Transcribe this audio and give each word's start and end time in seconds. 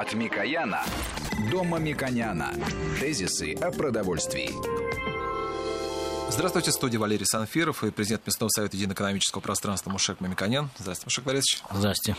От 0.00 0.14
Микояна 0.14 0.84
до 1.50 1.64
Мамиконяна. 1.64 2.54
Тезисы 3.00 3.54
о 3.54 3.72
продовольствии. 3.72 4.50
Здравствуйте, 6.30 6.70
в 6.70 6.74
студии 6.74 6.96
Валерий 6.96 7.26
Санфиров 7.26 7.82
и 7.82 7.90
президент 7.90 8.24
Местного 8.24 8.48
совета 8.48 8.76
единоэкономического 8.76 9.40
пространства 9.40 9.90
Мушек 9.90 10.20
Мамиконян. 10.20 10.70
Здравствуйте, 10.78 11.06
Мушек 11.06 11.24
Борисович. 11.24 11.64
Здравствуйте. 11.72 12.16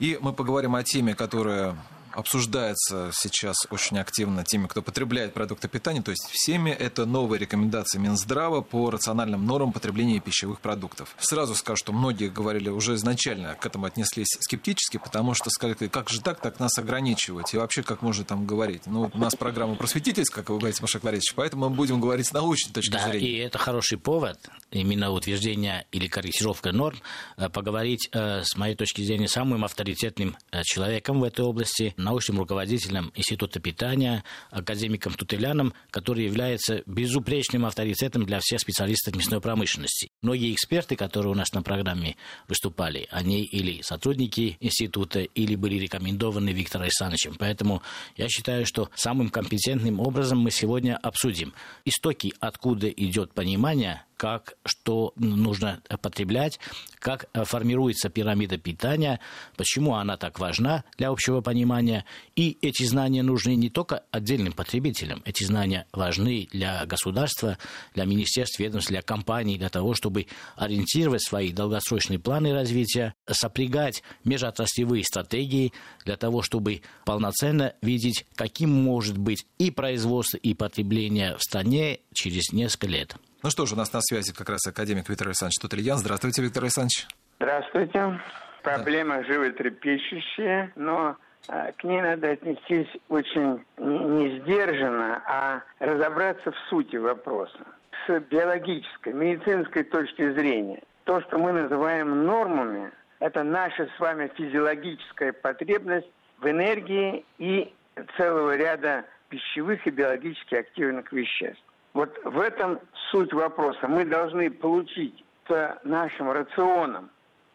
И 0.00 0.18
мы 0.20 0.32
поговорим 0.32 0.74
о 0.74 0.82
теме, 0.82 1.14
которая 1.14 1.76
обсуждается 2.12 3.10
сейчас 3.12 3.56
очень 3.70 3.98
активно 3.98 4.44
теми, 4.44 4.66
кто 4.66 4.82
потребляет 4.82 5.34
продукты 5.34 5.68
питания, 5.68 6.02
то 6.02 6.10
есть 6.10 6.28
всеми, 6.30 6.70
это 6.70 7.06
новые 7.06 7.38
рекомендации 7.38 7.98
Минздрава 7.98 8.60
по 8.60 8.90
рациональным 8.90 9.46
нормам 9.46 9.72
потребления 9.72 10.20
пищевых 10.20 10.60
продуктов. 10.60 11.14
Сразу 11.18 11.54
скажу, 11.54 11.76
что 11.76 11.92
многие 11.92 12.28
говорили 12.28 12.68
уже 12.68 12.94
изначально 12.94 13.54
к 13.54 13.66
этому 13.66 13.86
отнеслись 13.86 14.36
скептически, 14.40 14.98
потому 14.98 15.34
что 15.34 15.50
сказали, 15.50 15.88
как 15.88 16.08
же 16.08 16.20
так, 16.20 16.40
так 16.40 16.60
нас 16.60 16.78
ограничивать, 16.78 17.54
и 17.54 17.56
вообще 17.56 17.82
как 17.82 18.02
можно 18.02 18.24
там 18.24 18.46
говорить. 18.46 18.82
Ну, 18.86 19.10
у 19.12 19.18
нас 19.18 19.34
программа 19.34 19.74
просветительская, 19.76 20.42
как 20.42 20.50
вы 20.50 20.58
говорите, 20.58 20.82
Маша 20.82 20.98
Борисович, 21.00 21.34
поэтому 21.34 21.68
мы 21.68 21.76
будем 21.76 22.00
говорить 22.00 22.26
с 22.26 22.32
научной 22.32 22.72
точки 22.72 22.92
да, 22.92 23.08
зрения. 23.08 23.28
и 23.28 23.36
это 23.36 23.58
хороший 23.58 23.98
повод, 23.98 24.38
именно 24.70 25.10
утверждение 25.10 25.86
или 25.92 26.06
корректировка 26.06 26.72
норм, 26.72 26.98
э, 27.36 27.48
поговорить, 27.48 28.08
э, 28.12 28.42
с 28.44 28.56
моей 28.56 28.74
точки 28.74 29.02
зрения, 29.02 29.28
самым 29.28 29.64
авторитетным 29.64 30.36
э, 30.50 30.62
человеком 30.64 31.20
в 31.20 31.24
этой 31.24 31.44
области, 31.44 31.94
научным 32.02 32.38
руководителем 32.38 33.12
Института 33.14 33.60
питания, 33.60 34.24
академиком 34.50 35.14
Тутеляном, 35.14 35.74
который 35.90 36.24
является 36.24 36.82
безупречным 36.86 37.66
авторитетом 37.66 38.24
для 38.24 38.40
всех 38.40 38.60
специалистов 38.60 39.16
мясной 39.16 39.40
промышленности. 39.40 40.10
Многие 40.22 40.52
эксперты, 40.52 40.96
которые 40.96 41.32
у 41.32 41.36
нас 41.36 41.52
на 41.52 41.62
программе 41.62 42.16
выступали, 42.48 43.06
они 43.10 43.42
или 43.42 43.82
сотрудники 43.82 44.56
института, 44.60 45.20
или 45.20 45.54
были 45.54 45.76
рекомендованы 45.76 46.50
Виктором 46.50 46.84
Александровичем. 46.84 47.36
Поэтому 47.38 47.82
я 48.16 48.28
считаю, 48.28 48.66
что 48.66 48.90
самым 48.94 49.30
компетентным 49.30 50.00
образом 50.00 50.40
мы 50.40 50.50
сегодня 50.50 50.96
обсудим 50.96 51.54
истоки, 51.84 52.32
откуда 52.40 52.88
идет 52.88 53.32
понимание 53.32 54.04
как 54.20 54.58
что 54.66 55.14
нужно 55.16 55.80
потреблять, 56.02 56.60
как 56.98 57.30
э, 57.32 57.44
формируется 57.44 58.10
пирамида 58.10 58.58
питания, 58.58 59.18
почему 59.56 59.94
она 59.94 60.18
так 60.18 60.38
важна 60.38 60.84
для 60.98 61.08
общего 61.08 61.40
понимания. 61.40 62.04
И 62.36 62.58
эти 62.60 62.82
знания 62.82 63.22
нужны 63.22 63.54
не 63.54 63.70
только 63.70 64.02
отдельным 64.10 64.52
потребителям, 64.52 65.22
эти 65.24 65.44
знания 65.44 65.86
важны 65.92 66.48
для 66.52 66.84
государства, 66.84 67.56
для 67.94 68.04
министерств, 68.04 68.58
ведомств, 68.58 68.90
для 68.90 69.00
компаний, 69.00 69.56
для 69.56 69.70
того, 69.70 69.94
чтобы 69.94 70.26
ориентировать 70.54 71.22
свои 71.22 71.50
долгосрочные 71.50 72.18
планы 72.18 72.52
развития, 72.52 73.14
сопрягать 73.26 74.02
межотраслевые 74.24 75.02
стратегии 75.02 75.72
для 76.04 76.18
того, 76.18 76.42
чтобы 76.42 76.82
полноценно 77.06 77.72
видеть, 77.80 78.26
каким 78.34 78.68
может 78.68 79.16
быть 79.16 79.46
и 79.56 79.70
производство, 79.70 80.36
и 80.36 80.52
потребление 80.52 81.38
в 81.38 81.42
стране 81.42 82.00
через 82.12 82.52
несколько 82.52 82.86
лет. 82.86 83.16
Ну 83.42 83.48
что 83.48 83.64
ж, 83.64 83.72
у 83.72 83.76
нас 83.76 83.90
на 83.94 84.02
связи 84.02 84.34
как 84.34 84.50
раз 84.50 84.66
академик 84.66 85.08
Виктор 85.08 85.28
Александрович 85.28 85.58
Тутельян. 85.60 85.96
Здравствуйте, 85.96 86.42
Виктор 86.42 86.62
Александрович. 86.64 87.06
Здравствуйте. 87.36 88.20
Проблема 88.62 89.16
да. 89.16 89.24
животрепещущая, 89.24 90.70
но 90.76 91.16
а, 91.48 91.72
к 91.72 91.82
ней 91.82 92.02
надо 92.02 92.32
отнестись 92.32 92.88
очень 93.08 93.64
не 93.78 94.40
сдержанно, 94.40 95.22
а 95.26 95.62
разобраться 95.78 96.52
в 96.52 96.56
сути 96.68 96.96
вопроса. 96.96 97.64
С 98.06 98.20
биологической, 98.20 99.14
медицинской 99.14 99.84
точки 99.84 100.34
зрения. 100.34 100.82
То, 101.04 101.22
что 101.22 101.38
мы 101.38 101.52
называем 101.52 102.26
нормами, 102.26 102.92
это 103.20 103.42
наша 103.42 103.88
с 103.96 104.00
вами 104.00 104.30
физиологическая 104.36 105.32
потребность 105.32 106.08
в 106.40 106.46
энергии 106.46 107.24
и 107.38 107.72
целого 108.18 108.54
ряда 108.54 109.06
пищевых 109.30 109.86
и 109.86 109.90
биологически 109.90 110.56
активных 110.56 111.10
веществ. 111.10 111.64
Вот 111.92 112.16
в 112.24 112.38
этом 112.38 112.78
суть 113.10 113.32
вопроса. 113.32 113.88
Мы 113.88 114.04
должны 114.04 114.50
получить 114.50 115.24
с 115.48 115.80
нашим 115.84 116.30
рационом, 116.30 117.10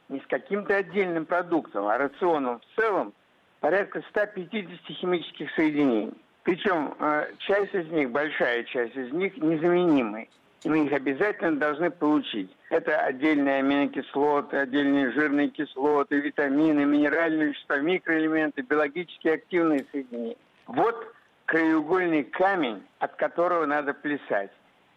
не 0.09 0.19
с 0.19 0.27
каким-то 0.27 0.75
отдельным 0.75 1.25
продуктом, 1.25 1.87
а 1.87 1.97
рационом 1.97 2.59
в 2.59 2.79
целом, 2.79 3.13
порядка 3.61 4.03
150 4.09 4.79
химических 4.97 5.49
соединений. 5.55 6.13
Причем 6.43 6.93
э, 6.99 7.31
часть 7.39 7.73
из 7.73 7.87
них, 7.87 8.11
большая 8.11 8.63
часть 8.65 8.95
из 8.95 9.11
них, 9.11 9.35
незаменимые. 9.37 10.27
И 10.63 10.69
мы 10.69 10.85
их 10.85 10.93
обязательно 10.93 11.57
должны 11.57 11.89
получить. 11.89 12.55
Это 12.69 12.99
отдельные 12.99 13.59
аминокислоты, 13.59 14.57
отдельные 14.57 15.11
жирные 15.11 15.49
кислоты, 15.49 16.19
витамины, 16.19 16.85
минеральные 16.85 17.49
вещества, 17.49 17.77
микроэлементы, 17.77 18.61
биологически 18.61 19.27
активные 19.27 19.85
соединения. 19.91 20.37
Вот 20.67 21.14
краеугольный 21.45 22.23
камень, 22.23 22.83
от 22.99 23.15
которого 23.15 23.65
надо 23.65 23.93
плясать. 23.93 24.51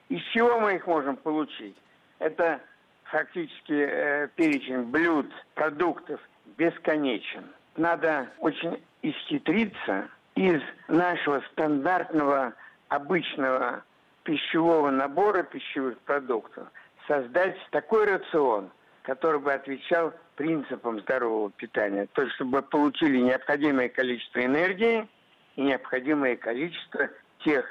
Из 0.09 0.23
чего 0.33 0.59
мы 0.61 0.77
их 0.77 0.87
можем 0.87 1.17
получить? 1.17 1.77
Это 2.19 2.61
фактически 3.05 3.73
э, 3.73 4.29
перечень 4.35 4.85
блюд, 4.85 5.27
продуктов 5.55 6.21
бесконечен. 6.57 7.45
Надо 7.77 8.29
очень 8.39 8.83
исхитриться 9.03 10.09
из 10.35 10.61
нашего 10.89 11.43
стандартного, 11.53 12.55
обычного 12.89 13.85
пищевого 14.25 14.91
набора 14.91 15.43
пищевых 15.43 15.99
продуктов, 16.01 16.69
создать 17.07 17.57
такой 17.71 18.07
рацион, 18.07 18.71
который 19.03 19.41
бы 19.41 19.53
отвечал 19.53 20.13
принципам 20.37 21.01
здорового 21.01 21.51
питания. 21.51 22.09
То 22.15 22.23
есть, 22.23 22.35
чтобы 22.35 22.63
получили 22.63 23.19
необходимое 23.19 23.89
количество 23.91 24.45
энергии– 24.45 25.07
необходимое 25.63 26.37
количество 26.37 27.09
тех 27.45 27.65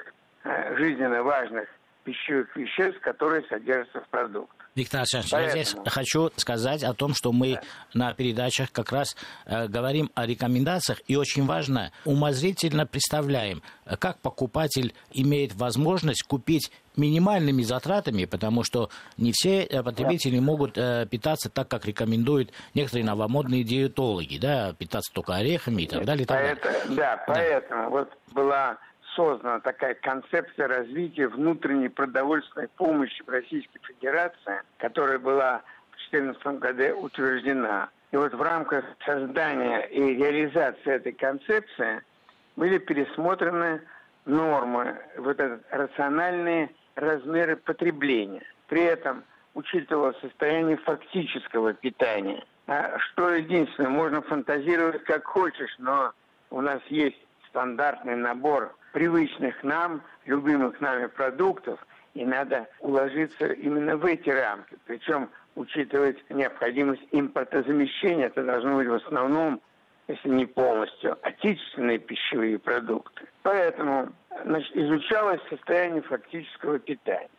э, 0.44 0.76
жизненно 0.76 1.22
важных 1.22 1.68
пищевых 2.04 2.54
веществ, 2.56 3.00
которые 3.00 3.42
содержатся 3.44 4.00
в 4.00 4.08
продуктах. 4.08 4.57
Виктор 4.74 5.00
Александрович, 5.00 5.32
Поэтому... 5.32 5.56
я 5.56 5.64
здесь 5.64 5.76
хочу 5.86 6.30
сказать 6.36 6.82
о 6.84 6.94
том, 6.94 7.14
что 7.14 7.32
мы 7.32 7.54
да. 7.54 7.62
на 7.94 8.14
передачах 8.14 8.70
как 8.72 8.92
раз 8.92 9.16
э, 9.46 9.66
говорим 9.68 10.10
о 10.14 10.26
рекомендациях, 10.26 11.00
и 11.06 11.16
очень 11.16 11.46
важно, 11.46 11.92
умозрительно 12.04 12.86
представляем, 12.86 13.62
как 13.98 14.18
покупатель 14.20 14.94
имеет 15.12 15.54
возможность 15.54 16.22
купить 16.22 16.70
минимальными 16.96 17.62
затратами, 17.62 18.24
потому 18.24 18.64
что 18.64 18.90
не 19.16 19.32
все 19.32 19.64
э, 19.64 19.82
потребители 19.82 20.38
могут 20.38 20.76
э, 20.76 21.06
питаться 21.10 21.48
так, 21.48 21.68
как 21.68 21.86
рекомендуют 21.86 22.52
некоторые 22.74 23.04
новомодные 23.04 23.64
диетологи, 23.64 24.38
да, 24.38 24.74
питаться 24.74 25.12
только 25.14 25.34
орехами 25.36 25.82
и 25.82 25.86
так 25.86 26.04
далее. 26.04 26.24
И 26.24 26.26
так 26.26 26.38
далее. 26.38 26.56
Поэтому, 26.56 26.96
да, 26.96 27.16
да, 27.16 27.24
поэтому 27.26 27.90
вот 27.90 28.10
была 28.32 28.78
создана 29.18 29.58
такая 29.58 29.94
концепция 29.94 30.68
развития 30.68 31.26
внутренней 31.26 31.88
продовольственной 31.88 32.68
помощи 32.68 33.20
в 33.24 33.28
Российской 33.28 33.80
Федерации, 33.80 34.62
которая 34.78 35.18
была 35.18 35.62
в 35.90 36.10
2014 36.12 36.60
году 36.60 37.00
утверждена. 37.00 37.88
И 38.12 38.16
вот 38.16 38.32
в 38.32 38.40
рамках 38.40 38.84
создания 39.04 39.80
и 39.88 40.14
реализации 40.14 40.92
этой 40.92 41.12
концепции 41.12 42.00
были 42.54 42.78
пересмотрены 42.78 43.82
нормы, 44.24 44.96
вот 45.16 45.40
этот 45.40 45.62
рациональные 45.70 46.70
размеры 46.94 47.56
потребления. 47.56 48.44
При 48.68 48.82
этом 48.82 49.24
учитывалось 49.54 50.16
состояние 50.20 50.76
фактического 50.76 51.72
питания. 51.72 52.44
А 52.68 52.98
что 52.98 53.30
единственное, 53.30 53.90
можно 53.90 54.22
фантазировать 54.22 55.02
как 55.04 55.24
хочешь, 55.24 55.74
но 55.78 56.12
у 56.50 56.60
нас 56.60 56.80
есть 56.88 57.18
стандартный 57.48 58.14
набор 58.14 58.74
привычных 58.98 59.62
нам, 59.62 60.02
любимых 60.26 60.80
нами 60.80 61.06
продуктов, 61.06 61.78
и 62.14 62.24
надо 62.24 62.66
уложиться 62.80 63.46
именно 63.46 63.96
в 63.96 64.04
эти 64.04 64.28
рамки. 64.28 64.76
Причем 64.86 65.30
учитывать 65.54 66.18
необходимость 66.30 67.04
импортозамещения, 67.12 68.26
это 68.26 68.42
должно 68.42 68.74
быть 68.74 68.88
в 68.88 68.94
основном, 68.94 69.60
если 70.08 70.30
не 70.30 70.46
полностью, 70.46 71.16
отечественные 71.22 72.00
пищевые 72.00 72.58
продукты. 72.58 73.22
Поэтому 73.44 74.08
значит, 74.44 74.76
изучалось 74.76 75.40
состояние 75.48 76.02
фактического 76.02 76.80
питания. 76.80 77.30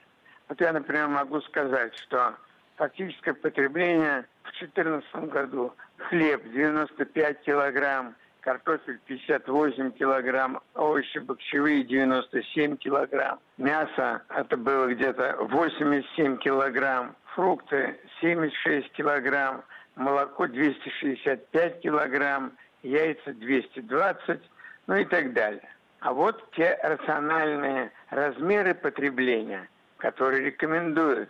Вот 0.47 0.61
я, 0.61 0.71
например, 0.71 1.09
могу 1.09 1.41
сказать, 1.41 1.93
что 1.97 2.35
фактическое 2.77 3.33
потребление 3.33 4.25
в 4.43 4.57
2014 4.59 5.29
году 5.29 5.73
хлеб 5.97 6.41
95 6.53 7.41
килограмм, 7.41 8.15
картофель 8.41 8.99
58 9.05 9.91
килограмм, 9.91 10.59
овощи 10.75 11.19
бокчевые 11.19 11.83
97 11.83 12.77
килограмм, 12.77 13.39
мясо 13.57 14.21
это 14.29 14.57
было 14.57 14.87
где-то 14.87 15.37
87 15.39 16.37
килограмм, 16.37 17.15
фрукты 17.35 17.99
76 18.21 18.91
килограмм, 18.93 19.63
молоко 19.95 20.47
265 20.47 21.81
килограмм, 21.81 22.53
яйца 22.83 23.33
220, 23.33 24.41
ну 24.87 24.95
и 24.95 25.05
так 25.05 25.33
далее. 25.33 25.69
А 25.99 26.13
вот 26.13 26.49
те 26.51 26.79
рациональные 26.81 27.91
размеры 28.09 28.73
потребления, 28.73 29.69
которые 29.97 30.45
рекомендуют 30.45 31.29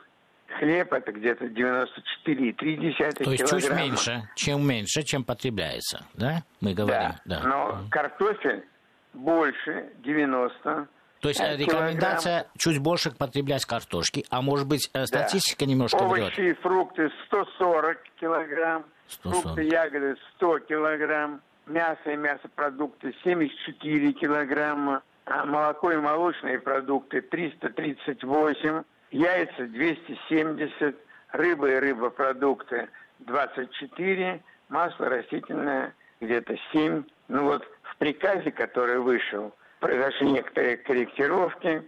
хлеб 0.57 0.93
это 0.93 1.11
где-то 1.11 1.45
94,3 1.45 2.53
килограмма. 2.55 3.23
То 3.23 3.31
есть 3.31 3.49
чуть 3.49 3.71
меньше, 3.71 4.29
чем 4.35 4.67
меньше, 4.67 5.03
чем 5.03 5.23
потребляется, 5.23 6.05
да? 6.13 6.43
Мы 6.61 6.73
говорим. 6.73 7.11
Да, 7.25 7.41
да. 7.41 7.47
но 7.47 7.79
картофель 7.89 8.65
больше 9.13 9.89
90 10.03 10.87
то 11.21 11.27
есть 11.27 11.41
э, 11.41 11.57
рекомендация 11.57 12.39
килограмм. 12.39 12.51
чуть 12.57 12.79
больше 12.79 13.11
потреблять 13.11 13.65
картошки, 13.65 14.25
а 14.29 14.41
может 14.41 14.67
быть 14.67 14.89
э, 14.93 15.05
статистика 15.05 15.65
да. 15.65 15.71
немножко 15.71 15.97
Овощи 15.97 16.39
врет? 16.39 16.39
и 16.39 16.53
фрукты 16.61 17.11
140 17.27 17.97
килограмм, 18.19 18.85
140. 19.07 19.43
фрукты, 19.43 19.63
ягоды 19.63 20.15
100 20.37 20.59
килограмм, 20.59 21.41
мясо 21.67 22.09
и 22.09 22.15
мясопродукты 22.15 23.13
74 23.23 24.13
килограмма, 24.13 25.03
а 25.25 25.45
молоко 25.45 25.91
и 25.91 25.97
молочные 25.97 26.59
продукты 26.59 27.21
338, 27.21 28.83
яйца 29.11 29.67
270, 29.67 30.95
рыба 31.31 31.69
и 31.69 31.75
рыбопродукты 31.75 32.89
24, 33.19 34.41
масло 34.69 35.09
растительное 35.09 35.93
где-то 36.21 36.55
7. 36.71 37.03
Ну 37.27 37.43
вот 37.43 37.67
в 37.83 37.97
приказе, 37.97 38.51
который 38.51 38.99
вышел, 38.99 39.53
произошли 39.79 40.31
некоторые 40.31 40.77
корректировки. 40.77 41.83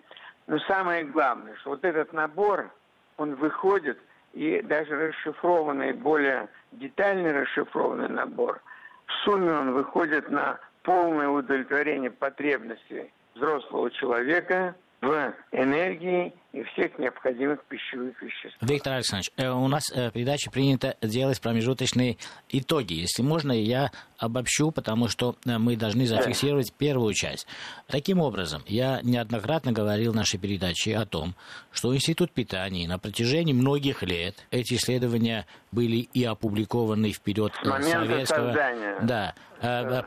Но 0.48 0.60
самое 0.60 1.04
главное, 1.04 1.56
что 1.58 1.72
вот 1.72 1.86
этот 1.86 2.14
набор, 2.14 2.70
он 3.18 3.36
выходит, 3.36 3.98
и 4.34 4.62
даже 4.62 5.10
расшифрованный, 5.10 5.94
более 5.94 6.50
детальный 6.72 7.32
расшифрованный 7.32 8.10
набор, 8.10 8.62
в 9.06 9.12
сумме 9.24 9.52
он 9.52 9.74
выходит 9.74 10.30
на 10.30 10.60
полное 10.84 11.28
удовлетворение 11.28 12.12
потребностей 12.12 13.12
взрослого 13.36 13.92
человека 13.92 14.76
в 15.02 15.34
энергии 15.52 16.34
и 16.54 16.64
всех 16.64 17.00
необходимых 17.00 17.64
пищевых 17.66 18.22
веществ. 18.22 18.58
Виктор 18.62 18.94
Александрович, 18.94 19.32
э, 19.38 19.50
у 19.50 19.68
нас 19.70 19.84
э, 19.94 20.10
в 20.10 20.12
передаче 20.12 20.52
принято 20.52 20.98
делать 21.02 21.40
промежуточные 21.40 22.18
итоги. 22.50 22.94
Если 22.94 23.22
можно, 23.22 23.54
я 23.54 23.92
обобщу, 24.18 24.72
потому 24.72 25.08
что 25.08 25.38
э, 25.46 25.58
мы 25.58 25.78
должны 25.78 26.06
зафиксировать 26.06 26.74
первую 26.74 27.14
часть. 27.14 27.48
Таким 27.88 28.20
образом, 28.20 28.64
я 28.68 29.00
неоднократно 29.02 29.72
говорил 29.72 30.12
в 30.12 30.16
нашей 30.16 30.40
передаче 30.40 30.98
о 30.98 31.06
том, 31.06 31.36
что 31.72 31.96
Институт 31.96 32.32
питания 32.32 32.86
на 32.86 33.00
протяжении 33.00 33.54
многих 33.54 34.04
лет, 34.04 34.46
эти 34.52 34.74
исследования 34.74 35.46
были 35.72 36.08
и 36.14 36.24
опубликованы 36.26 37.14
вперед 37.14 37.54
советского... 37.64 38.48
Создания. 38.48 39.00
Да, 39.04 39.34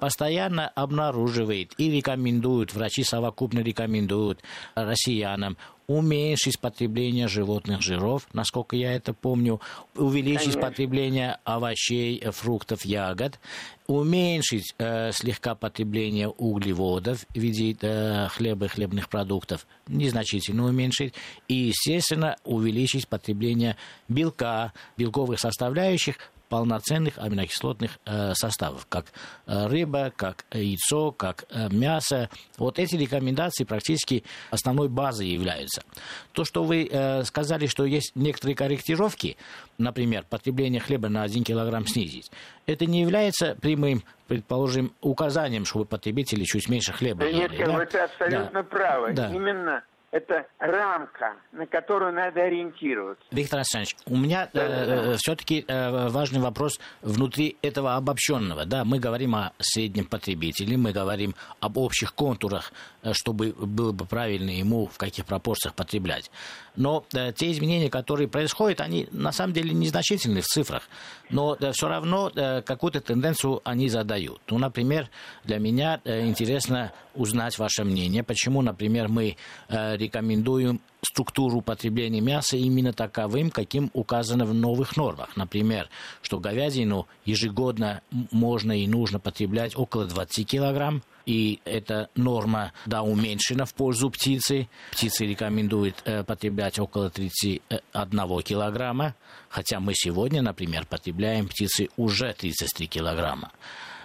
постоянно 0.01 0.67
обнаруживает 0.69 1.75
и 1.79 1.89
рекомендует, 1.89 2.75
врачи 2.75 3.05
совокупно 3.05 3.61
рекомендуют 3.61 4.43
россиянам 4.75 5.57
уменьшить 5.87 6.59
потребление 6.59 7.29
животных 7.29 7.83
жиров, 7.83 8.27
насколько 8.33 8.77
я 8.77 8.93
это 8.93 9.13
помню, 9.13 9.61
увеличить 9.95 10.53
Конечно. 10.53 10.61
потребление 10.61 11.39
овощей, 11.45 12.23
фруктов, 12.31 12.85
ягод, 12.85 13.39
уменьшить 13.87 14.75
э, 14.79 15.13
слегка 15.13 15.55
потребление 15.55 16.29
углеводов 16.29 17.27
в 17.29 17.39
виде 17.39 17.77
э, 17.81 18.29
хлеба 18.29 18.67
и 18.67 18.69
хлебных 18.69 19.09
продуктов, 19.09 19.67
незначительно 19.87 20.67
уменьшить, 20.67 21.15
и, 21.49 21.55
естественно, 21.55 22.37
увеличить 22.45 23.09
потребление 23.09 23.77
белка, 24.09 24.73
белковых 24.97 25.39
составляющих, 25.39 26.17
полноценных 26.55 27.19
аминокислотных 27.19 27.99
э, 28.07 28.33
составов, 28.35 28.87
как 28.89 29.07
э, 29.49 29.67
рыба, 29.67 30.13
как 30.15 30.45
яйцо, 30.53 31.11
как 31.11 31.47
э, 31.51 31.69
мясо. 31.73 32.31
Вот 32.59 32.79
эти 32.79 32.95
рекомендации 32.95 33.65
практически 33.65 34.23
основной 34.53 34.89
базой 34.89 35.27
являются. 35.27 35.83
То, 36.31 36.45
что 36.45 36.63
вы 36.63 36.89
э, 36.89 37.25
сказали, 37.25 37.67
что 37.67 37.85
есть 37.85 38.13
некоторые 38.15 38.55
корректировки, 38.55 39.37
например, 39.79 40.25
потребление 40.31 40.81
хлеба 40.81 41.09
на 41.09 41.25
1 41.25 41.43
килограмм 41.43 41.89
снизить, 41.89 42.31
это 42.67 42.87
не 42.87 43.01
является 43.01 43.57
прямым, 43.57 44.05
предположим, 44.29 44.93
указанием, 45.01 45.65
чтобы 45.65 45.87
потребители 45.87 46.45
чуть 46.45 46.69
меньше 46.69 46.93
хлеба 46.93 47.23
да 47.23 47.27
ели. 47.27 47.57
Нет, 47.57 47.67
да? 47.67 47.73
вы 47.73 47.83
абсолютно 47.83 48.63
да. 48.63 48.63
правы. 48.63 49.13
Да. 49.13 49.33
Именно 49.35 49.83
это 50.15 50.47
рамка, 50.61 51.35
на 51.51 51.67
которую 51.67 52.13
надо 52.13 52.43
ориентироваться. 52.43 53.25
Виктор 53.33 53.59
Александрович, 53.59 53.97
у 54.07 54.17
меня 54.17 54.49
э, 54.53 54.61
э, 54.61 55.17
все-таки 55.17 55.65
э, 55.67 56.09
важный 56.09 56.39
вопрос 56.39 56.79
внутри 57.03 57.57
этого 57.63 57.97
обобщенного. 57.97 58.65
Да, 58.65 58.85
мы 58.85 59.01
говорим 59.01 59.35
о 59.35 59.53
среднем 59.59 60.05
потребителе, 60.05 60.77
мы 60.77 60.93
говорим 60.93 61.35
об 61.59 61.79
общих 61.79 62.15
контурах, 62.15 62.73
э, 63.03 63.13
чтобы 63.13 63.55
было 63.55 63.91
бы 63.91 64.05
правильно 64.07 64.51
ему 64.51 64.87
в 64.87 64.99
каких 64.99 65.27
пропорциях 65.27 65.75
потреблять. 65.75 66.31
Но 66.77 67.05
э, 67.13 67.33
те 67.33 67.51
изменения, 67.51 67.91
которые 67.91 68.29
происходят, 68.29 68.81
они 68.81 69.09
на 69.11 69.33
самом 69.33 69.53
деле 69.53 69.73
незначительны 69.73 70.43
в 70.43 70.47
цифрах. 70.47 70.89
Но 71.29 71.57
э, 71.59 71.73
все 71.73 71.89
равно 71.89 72.31
э, 72.33 72.63
какую-то 72.63 73.01
тенденцию 73.01 73.61
они 73.65 73.89
задают. 73.89 74.41
Ну, 74.49 74.59
например, 74.59 75.11
для 75.43 75.59
меня 75.59 76.01
э, 76.05 76.25
интересно 76.25 76.93
узнать 77.15 77.59
ваше 77.59 77.85
мнение, 77.85 78.23
почему, 78.23 78.63
например, 78.63 79.09
мы 79.09 79.37
э, 79.69 79.97
рекомендуем 80.05 80.81
структуру 81.03 81.61
потребления 81.61 82.21
мяса 82.21 82.57
именно 82.57 82.93
таковым, 82.93 83.51
каким 83.51 83.91
указано 83.93 84.45
в 84.47 84.55
новых 84.55 84.97
нормах. 84.97 85.37
Например, 85.37 85.89
что 86.23 86.39
говядину 86.39 87.07
ежегодно 87.25 88.01
можно 88.31 88.73
и 88.73 88.87
нужно 88.87 89.19
потреблять 89.19 89.77
около 89.77 90.07
20 90.07 90.47
килограмм, 90.47 91.03
и 91.27 91.61
эта 91.65 92.11
норма, 92.15 92.73
да, 92.87 93.03
уменьшена 93.03 93.65
в 93.65 93.75
пользу 93.75 94.11
птицы. 94.11 94.69
Птицы 94.91 95.27
рекомендуют 95.27 96.03
э, 96.05 96.23
потреблять 96.23 96.79
около 96.79 97.11
31 97.11 98.43
килограмма, 98.43 99.15
хотя 99.49 99.81
мы 99.81 99.95
сегодня, 99.95 100.43
например, 100.43 100.87
потребляем 100.87 101.49
птицы 101.49 101.89
уже 101.97 102.33
33 102.33 102.87
килограмма. 102.87 103.53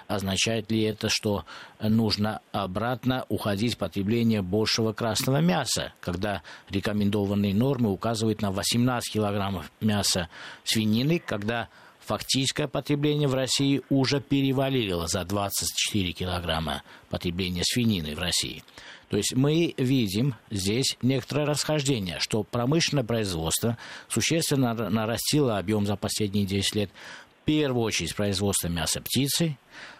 Означает 0.09 0.71
ли 0.71 0.81
это, 0.81 1.07
что 1.07 1.45
нужно 1.79 2.41
обратно 2.51 3.25
уходить 3.29 3.75
в 3.75 3.77
потребление 3.77 4.41
большего 4.41 4.91
красного 4.91 5.37
мяса, 5.37 5.93
когда 5.99 6.41
рекомендованные 6.71 7.53
нормы 7.53 7.91
указывают 7.91 8.41
на 8.41 8.49
18 8.51 9.13
килограммов 9.13 9.71
мяса 9.81 10.27
свинины, 10.63 11.19
когда 11.23 11.69
фактическое 11.99 12.67
потребление 12.67 13.27
в 13.27 13.35
России 13.35 13.83
уже 13.91 14.19
перевалило 14.19 15.07
за 15.07 15.23
24 15.25 16.11
килограмма 16.13 16.81
потребления 17.11 17.61
свинины 17.63 18.15
в 18.15 18.19
России. 18.19 18.63
То 19.09 19.17
есть 19.17 19.35
мы 19.35 19.75
видим 19.77 20.33
здесь 20.49 20.97
некоторое 21.03 21.45
расхождение, 21.45 22.17
что 22.19 22.41
промышленное 22.41 23.03
производство 23.03 23.77
существенно 24.07 24.73
нарастило 24.73 25.59
объем 25.59 25.85
за 25.85 25.95
последние 25.95 26.47
10 26.47 26.75
лет. 26.75 26.89
Первую 27.49 27.85
очередь 27.85 28.15
производство 28.15 28.67
мяса 28.67 29.01
птицы, 29.01 29.57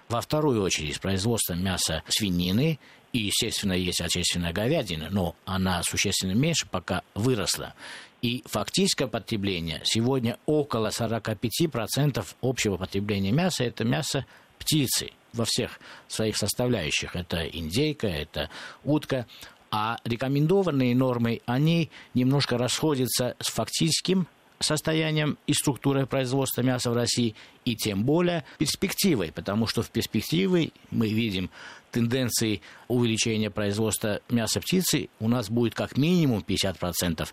во 0.07 0.21
вторую 0.21 0.61
очередь 0.61 1.01
производство 1.01 1.55
мяса 1.55 2.03
свинины, 2.07 2.77
и, 3.11 3.17
естественно, 3.17 3.73
есть 3.73 4.01
отечественная 4.01 4.53
говядина, 4.53 5.07
но 5.09 5.35
она 5.45 5.81
существенно 5.81 6.33
меньше, 6.33 6.67
пока 6.69 7.01
выросла. 7.15 7.73
И 8.21 8.43
фактическое 8.45 9.07
потребление 9.07 9.81
сегодня 9.83 10.37
около 10.45 10.89
45% 10.89 12.23
общего 12.43 12.77
потребления 12.77 13.31
мяса– 13.31 13.63
это 13.65 13.83
мясо 13.83 14.27
птицы 14.59 15.09
во 15.33 15.45
всех 15.45 15.79
своих 16.07 16.37
составляющих. 16.37 17.15
Это 17.15 17.47
индейка, 17.47 18.05
это 18.05 18.51
утка. 18.83 19.25
А 19.71 19.97
рекомендованные 20.03 20.95
нормы, 20.95 21.41
они 21.47 21.89
немножко 22.13 22.59
расходятся 22.59 23.35
с 23.39 23.47
фактическим 23.47 24.27
состоянием 24.59 25.37
и 25.47 25.53
структурой 25.53 26.05
производства 26.05 26.61
мяса 26.61 26.91
в 26.91 26.93
России, 26.93 27.35
и 27.65 27.75
тем 27.75 28.03
более 28.03 28.43
перспективой, 28.57 29.31
потому 29.31 29.67
что 29.67 29.81
в 29.81 29.89
перспективе 29.89 30.71
мы 30.91 31.09
видим 31.09 31.49
тенденции 31.91 32.61
увеличения 32.87 33.49
производства 33.49 34.21
мяса 34.29 34.59
птицы, 34.59 35.09
у 35.19 35.27
нас 35.27 35.49
будет 35.49 35.75
как 35.75 35.97
минимум 35.97 36.43
50% 36.47 37.27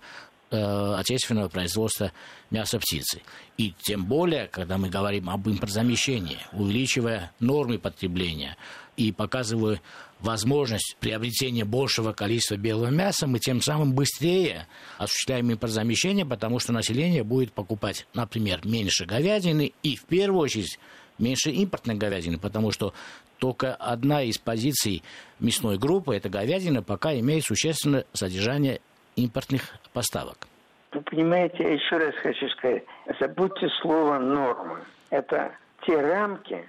э, 0.51 0.95
отечественного 0.99 1.49
производства 1.49 2.13
мяса 2.51 2.79
птицы. 2.79 3.23
И 3.59 3.75
тем 3.83 4.05
более, 4.05 4.47
когда 4.47 4.79
мы 4.79 4.89
говорим 4.89 5.29
об 5.29 5.49
импортзамещении, 5.49 6.39
увеличивая 6.53 7.33
нормы 7.41 7.79
потребления 7.79 8.57
и 8.97 9.13
показывая 9.13 9.81
возможность 10.21 10.97
приобретения 11.01 11.65
большего 11.65 12.13
количества 12.13 12.57
белого 12.57 12.91
мяса, 12.91 13.27
мы 13.27 13.39
тем 13.39 13.61
самым 13.61 13.95
быстрее 13.95 14.67
осуществляем 14.99 15.51
импортзамещение, 15.51 16.25
потому 16.25 16.59
что 16.59 16.73
население 16.73 17.23
будет 17.23 17.53
покупать, 17.53 18.07
например, 18.15 18.61
меньше 18.65 19.05
говядины 19.05 19.73
и, 19.83 19.97
в 19.97 20.05
первую 20.05 20.41
очередь, 20.41 20.79
меньше 21.19 21.51
импортной 21.51 21.97
говядины, 21.97 22.39
потому 22.39 22.73
что 22.73 22.95
только 23.39 23.75
одна 23.75 24.23
из 24.23 24.39
позиций 24.39 25.03
мясной 25.41 25.79
группы, 25.79 26.15
это 26.17 26.29
говядина, 26.29 26.83
пока 26.83 27.15
имеет 27.19 27.45
существенное 27.45 28.07
содержание 28.13 28.81
импортных 29.17 29.75
поставок. 29.93 30.47
Вы 30.93 31.03
понимаете, 31.03 31.75
еще 31.75 31.99
раз 31.99 32.15
хочу 32.23 32.49
сказать, 32.51 32.85
забудьте 33.21 33.69
слово 33.83 34.19
«нормы». 34.19 34.79
Это 35.11 35.55
те 35.87 36.01
рамки, 36.01 36.69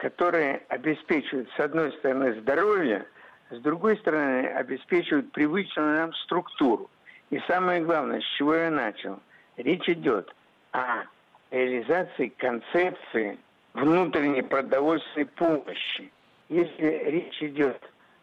которые 0.00 0.62
обеспечивают, 0.68 1.48
с 1.56 1.60
одной 1.60 1.92
стороны, 1.92 2.40
здоровье, 2.40 3.06
с 3.50 3.58
другой 3.60 3.96
стороны, 3.98 4.46
обеспечивают 4.46 5.30
привычную 5.32 5.96
нам 5.96 6.14
структуру. 6.14 6.90
И 7.30 7.38
самое 7.46 7.82
главное, 7.82 8.20
с 8.20 8.24
чего 8.36 8.54
я 8.54 8.70
начал, 8.70 9.20
Речь 9.56 9.88
идет 9.90 10.34
о 10.72 11.04
реализации 11.50 12.28
концепции 12.38 13.38
внутренней 13.74 14.40
продовольственной 14.40 15.26
помощи. 15.26 16.10
Если 16.48 17.02
речь 17.04 17.42
идет 17.42 17.78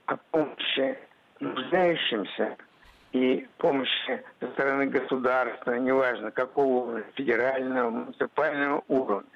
о 0.08 0.18
помощи 0.32 0.98
нуждающимся 1.40 2.58
и 3.12 3.48
помощи 3.60 4.24
со 4.40 4.48
стороны 4.54 4.88
государства, 4.88 5.74
неважно 5.74 6.32
какого 6.32 7.04
федерального, 7.14 7.92
муниципального 7.92 8.84
уровня, 8.88 9.30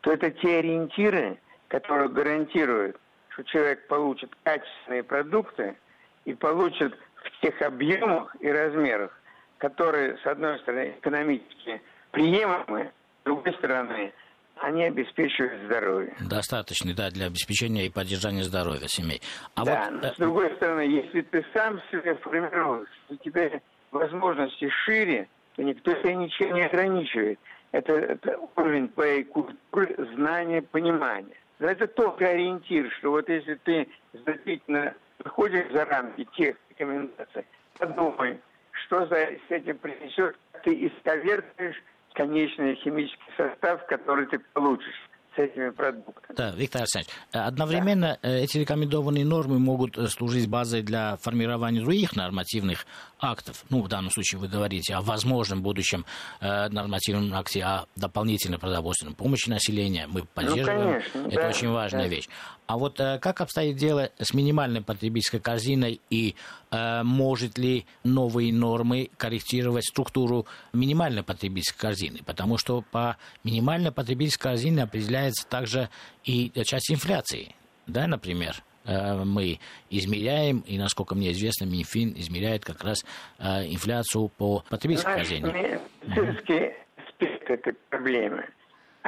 то 0.00 0.12
это 0.12 0.30
те 0.30 0.60
ориентиры, 0.60 1.38
которые 1.68 2.08
гарантируют, 2.08 2.96
что 3.30 3.44
человек 3.44 3.86
получит 3.88 4.30
качественные 4.42 5.02
продукты 5.02 5.76
и 6.24 6.34
получит 6.34 6.96
в 7.14 7.40
тех 7.40 7.60
объемах 7.62 8.34
и 8.40 8.48
размерах, 8.48 9.10
которые, 9.58 10.16
с 10.18 10.26
одной 10.26 10.58
стороны, 10.60 10.94
экономически 10.98 11.80
приемлемы, 12.12 12.92
с 13.20 13.24
другой 13.24 13.52
стороны, 13.54 14.12
они 14.56 14.84
обеспечивают 14.84 15.64
здоровье. 15.64 16.14
Достаточно, 16.20 16.94
да, 16.94 17.10
для 17.10 17.26
обеспечения 17.26 17.86
и 17.86 17.90
поддержания 17.90 18.42
здоровья 18.42 18.86
семей. 18.86 19.20
А 19.54 19.64
да, 19.64 19.88
вот... 19.90 20.02
но 20.02 20.14
с 20.14 20.16
другой 20.16 20.54
стороны, 20.56 20.80
если 20.80 21.20
ты 21.22 21.44
сам 21.52 21.80
себя 21.90 22.14
формируешь, 22.16 22.88
у 23.10 23.16
тебя 23.16 23.60
возможности 23.90 24.68
шире, 24.84 25.28
то 25.56 25.62
никто 25.62 25.92
тебя 25.92 26.14
ничем 26.14 26.54
не 26.54 26.62
ограничивает. 26.62 27.38
Это, 27.72 27.92
это 27.92 28.38
уровень 28.56 28.88
твоей 28.88 29.24
культуры, 29.24 29.94
знания, 30.14 30.62
понимания. 30.62 31.36
Это 31.58 31.86
только 31.86 32.28
ориентир, 32.28 32.90
что 32.98 33.10
вот 33.10 33.28
если 33.28 33.54
ты 33.54 33.88
значительно 34.12 34.94
выходишь 35.24 35.72
за 35.72 35.84
рамки 35.84 36.26
тех 36.36 36.56
рекомендаций, 36.70 37.44
подумай, 37.78 38.38
что 38.72 39.06
за, 39.06 39.16
с 39.16 39.50
этим 39.50 39.78
принесет, 39.78 40.36
ты 40.64 40.86
исковеркаешь 40.86 41.82
конечный 42.12 42.74
химический 42.76 43.32
состав, 43.36 43.86
который 43.86 44.26
ты 44.26 44.38
получишь 44.52 44.94
с 45.36 45.38
этими 45.38 45.70
продуктами. 45.70 46.36
Да, 46.36 46.50
Виктор 46.52 46.82
Александрович, 46.82 47.14
одновременно 47.32 48.18
да. 48.22 48.28
Э, 48.28 48.42
эти 48.42 48.58
рекомендованные 48.58 49.24
нормы 49.24 49.58
могут 49.58 49.98
э, 49.98 50.06
служить 50.08 50.48
базой 50.48 50.82
для 50.82 51.16
формирования 51.18 51.80
других 51.82 52.16
нормативных 52.16 52.86
актов. 53.18 53.64
Ну, 53.70 53.82
в 53.82 53.88
данном 53.88 54.10
случае 54.10 54.38
вы 54.38 54.48
говорите 54.48 54.94
о 54.94 55.00
возможном 55.00 55.62
будущем 55.62 56.04
э, 56.40 56.68
нормативном 56.68 57.34
акте, 57.34 57.62
о 57.62 57.86
дополнительной 57.96 58.58
продовольственной 58.58 59.14
помощи 59.14 59.48
населению. 59.48 60.08
Мы 60.08 60.24
поддерживаем. 60.24 60.78
Ну, 60.78 61.00
конечно, 61.12 61.18
Это 61.28 61.42
да, 61.42 61.48
очень 61.48 61.68
важная 61.70 62.02
да. 62.04 62.08
вещь. 62.08 62.28
А 62.66 62.76
вот 62.78 63.00
э, 63.00 63.18
как 63.20 63.40
обстоит 63.40 63.76
дело 63.76 64.10
с 64.18 64.34
минимальной 64.34 64.82
потребительской 64.82 65.40
корзиной 65.40 66.00
и 66.10 66.34
э, 66.70 67.02
может 67.02 67.58
ли 67.58 67.86
новые 68.04 68.52
нормы 68.52 69.10
корректировать 69.16 69.86
структуру 69.86 70.46
минимальной 70.72 71.22
потребительской 71.22 71.88
корзины? 71.88 72.20
Потому 72.24 72.58
что 72.58 72.82
по 72.82 73.16
минимальной 73.44 73.92
потребительской 73.92 74.52
корзине 74.52 74.82
определяется 74.82 75.46
также 75.46 75.88
и 76.24 76.52
часть 76.64 76.90
инфляции. 76.90 77.54
Да, 77.86 78.06
например, 78.06 78.62
мы 78.86 79.58
измеряем, 79.90 80.60
и, 80.60 80.78
насколько 80.78 81.14
мне 81.14 81.32
известно, 81.32 81.64
Минфин 81.64 82.14
измеряет 82.16 82.64
как 82.64 82.82
раз 82.84 83.04
э, 83.38 83.66
инфляцию 83.66 84.28
по 84.28 84.64
потребительской 84.68 85.16
корзине. 85.16 85.80
Медицинский 86.02 86.72
аспект 86.96 87.50
этой 87.50 87.74
проблемы– 87.90 88.44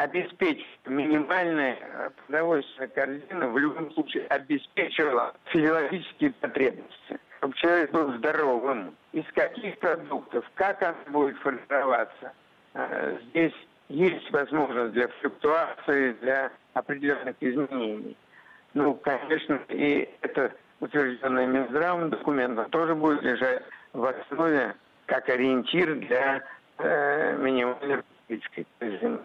обеспечить 0.02 0.66
минимальная 0.87 1.76
э, 1.80 2.11
продовольственная 2.26 2.88
корзина 2.88 3.49
в 3.49 3.58
любом 3.58 3.92
случае 3.92 4.26
обеспечивала 4.28 5.35
физиологические 5.47 6.32
потребности, 6.32 7.18
чтобы 7.38 7.54
человек 7.54 7.90
был 7.90 8.16
здоровым. 8.18 8.94
Из 9.12 9.25
каких 9.35 9.78
продуктов, 9.78 10.49
как 10.54 10.82
она 10.82 10.97
будет 11.08 11.37
формироваться. 11.38 12.32
Э, 12.75 13.18
здесь 13.30 13.54
есть 13.88 14.30
возможность 14.30 14.92
для 14.92 15.08
флуктуации, 15.08 16.12
для 16.20 16.52
определенных 16.75 17.37
изменений. 17.40 18.16
Ну, 18.75 18.94
конечно, 18.94 19.60
и 19.68 20.08
это 20.20 20.52
утвержденное 20.80 21.46
Минздравом 21.46 22.10
документом 22.10 22.68
тоже 22.70 22.94
будет 22.94 23.22
лежать 23.22 23.62
в 23.92 24.04
основе 24.04 24.75
как 25.06 25.28
ориентир 25.28 25.96
для 25.96 26.44
э, 26.78 27.37
минимальной 27.38 28.02
политической 28.26 28.66
корзины. 28.78 29.18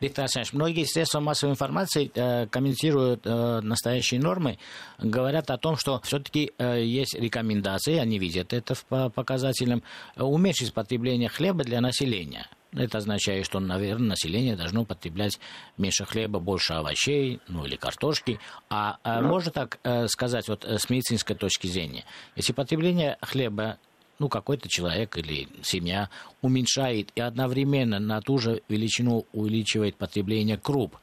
Виктор 0.00 0.24
Александрович, 0.24 0.52
многие 0.52 0.84
средства 0.84 1.20
массовой 1.20 1.52
информации, 1.52 2.10
э, 2.14 2.46
комментируют 2.46 3.26
э, 3.26 3.60
настоящие 3.60 4.20
нормы, 4.20 4.58
говорят 4.98 5.50
о 5.50 5.58
том, 5.58 5.76
что 5.76 6.00
все-таки 6.04 6.52
э, 6.58 6.82
есть 6.82 7.14
рекомендации, 7.14 7.98
они 7.98 8.18
видят 8.18 8.52
это 8.52 8.74
по 8.88 9.08
показателям, 9.08 9.82
уменьшить 10.16 10.74
потребление 10.74 11.28
хлеба 11.28 11.64
для 11.64 11.80
населения. 11.80 12.46
Это 12.76 12.98
означает, 12.98 13.46
что, 13.46 13.60
наверное, 13.60 14.10
население 14.10 14.56
должно 14.56 14.84
потреблять 14.84 15.38
меньше 15.78 16.04
хлеба, 16.04 16.40
больше 16.40 16.74
овощей, 16.74 17.40
ну 17.48 17.64
или 17.64 17.76
картошки. 17.76 18.40
А, 18.68 18.98
а 19.02 19.20
можно 19.22 19.52
так 19.52 19.78
э, 19.84 20.08
сказать, 20.08 20.48
вот 20.48 20.64
с 20.64 20.90
медицинской 20.90 21.36
точки 21.36 21.66
зрения, 21.66 22.04
если 22.36 22.52
потребление 22.52 23.16
хлеба 23.22 23.78
ну, 24.18 24.28
какой-то 24.28 24.68
человек 24.68 25.16
или 25.16 25.48
семья 25.62 26.08
уменьшает 26.40 27.10
и 27.14 27.20
одновременно 27.20 27.98
на 27.98 28.20
ту 28.20 28.38
же 28.38 28.62
величину 28.68 29.26
увеличивает 29.32 29.96
потребление 29.96 30.56
круп. 30.56 30.96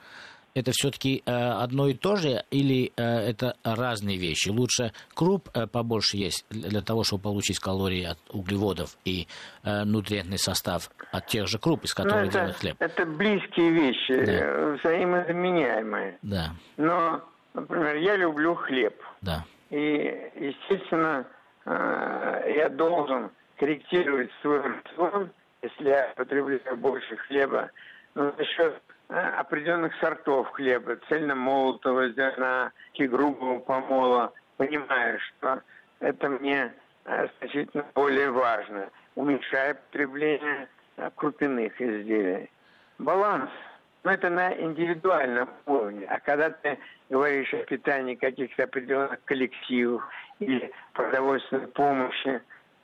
Это 0.54 0.72
все-таки 0.72 1.24
э, 1.26 1.32
одно 1.32 1.88
и 1.88 1.94
то 1.94 2.16
же 2.16 2.44
или 2.52 2.92
э, 2.98 3.04
это 3.04 3.56
разные 3.64 4.18
вещи? 4.18 4.50
Лучше 4.50 4.92
круп 5.14 5.50
э, 5.54 5.66
побольше 5.68 6.18
есть 6.18 6.46
для 6.50 6.82
того, 6.82 7.04
чтобы 7.04 7.24
получить 7.24 7.60
калории 7.60 8.04
от 8.04 8.18
углеводов 8.30 8.98
и 9.06 9.28
нутриентный 9.64 10.38
состав 10.38 10.90
от 11.12 11.28
тех 11.28 11.48
же 11.48 11.60
круп, 11.60 11.86
из 11.86 11.94
которых 11.94 12.26
ну, 12.26 12.32
делают 12.32 12.56
хлеб. 12.58 12.76
Это 12.80 13.06
близкие 13.06 13.72
вещи, 13.72 14.26
да. 14.26 14.78
Взаимозаменяемые. 14.82 16.18
Да. 16.22 16.52
Но, 16.78 17.22
например, 17.54 17.98
я 17.98 18.16
люблю 18.18 18.56
хлеб. 18.56 18.96
Да. 19.22 19.46
И, 19.70 19.78
естественно, 19.78 21.26
я 21.66 22.70
должен 22.70 23.30
корректировать 23.58 24.32
свой 24.42 24.62
рацион, 24.62 25.32
если 25.62 25.90
я 25.90 26.14
потребляю 26.16 26.78
больше 26.78 27.16
хлеба, 27.18 27.70
но 28.16 28.32
за 28.32 28.46
счет 28.46 28.82
определенных 29.18 29.94
сортов 30.00 30.50
хлеба, 30.52 30.98
цельномолотого 31.10 32.10
зерна 32.12 32.72
и 32.94 33.08
грубого 33.08 33.60
помола, 33.60 34.34
понимаю, 34.58 35.20
что 35.20 35.62
это 36.00 36.30
мне 36.30 36.74
э, 37.06 37.28
значительно 37.40 37.86
более 37.94 38.32
важно, 38.32 38.90
уменьшая 39.16 39.76
потребление 39.76 40.68
крупяных 41.16 41.80
изделий. 41.82 42.50
Баланс– 42.98 43.50
но 44.04 44.12
это 44.12 44.30
на 44.30 44.54
индивидуальном 44.54 45.50
уровне. 45.66 46.06
А 46.08 46.20
когда 46.20 46.50
ты 46.50 46.78
говоришь 47.10 47.54
о 47.54 47.58
питании 47.58 48.16
каких-то 48.16 48.64
определенных 48.64 49.24
коллективов 49.26 50.04
или 50.40 50.72
продовольственной 50.94 51.68
помощи, 51.68 52.42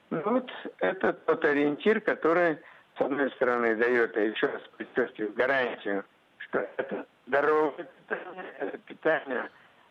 ну 0.10 0.22
вот 0.24 0.50
это 0.80 1.14
тот 1.14 1.44
ориентир, 1.44 2.02
который, 2.02 2.58
с 2.98 3.02
одной 3.02 3.32
стороны, 3.32 3.76
дает, 3.76 4.16
я 4.16 4.24
еще 4.24 4.48
раз 4.48 4.62
подчеркиваю, 4.78 5.34
гарантию, 5.34 6.06
что 6.40 6.60
это 6.78 7.06
здоровое 7.28 7.88
питание, 8.08 8.54
это 8.60 8.78
питание 8.80 9.50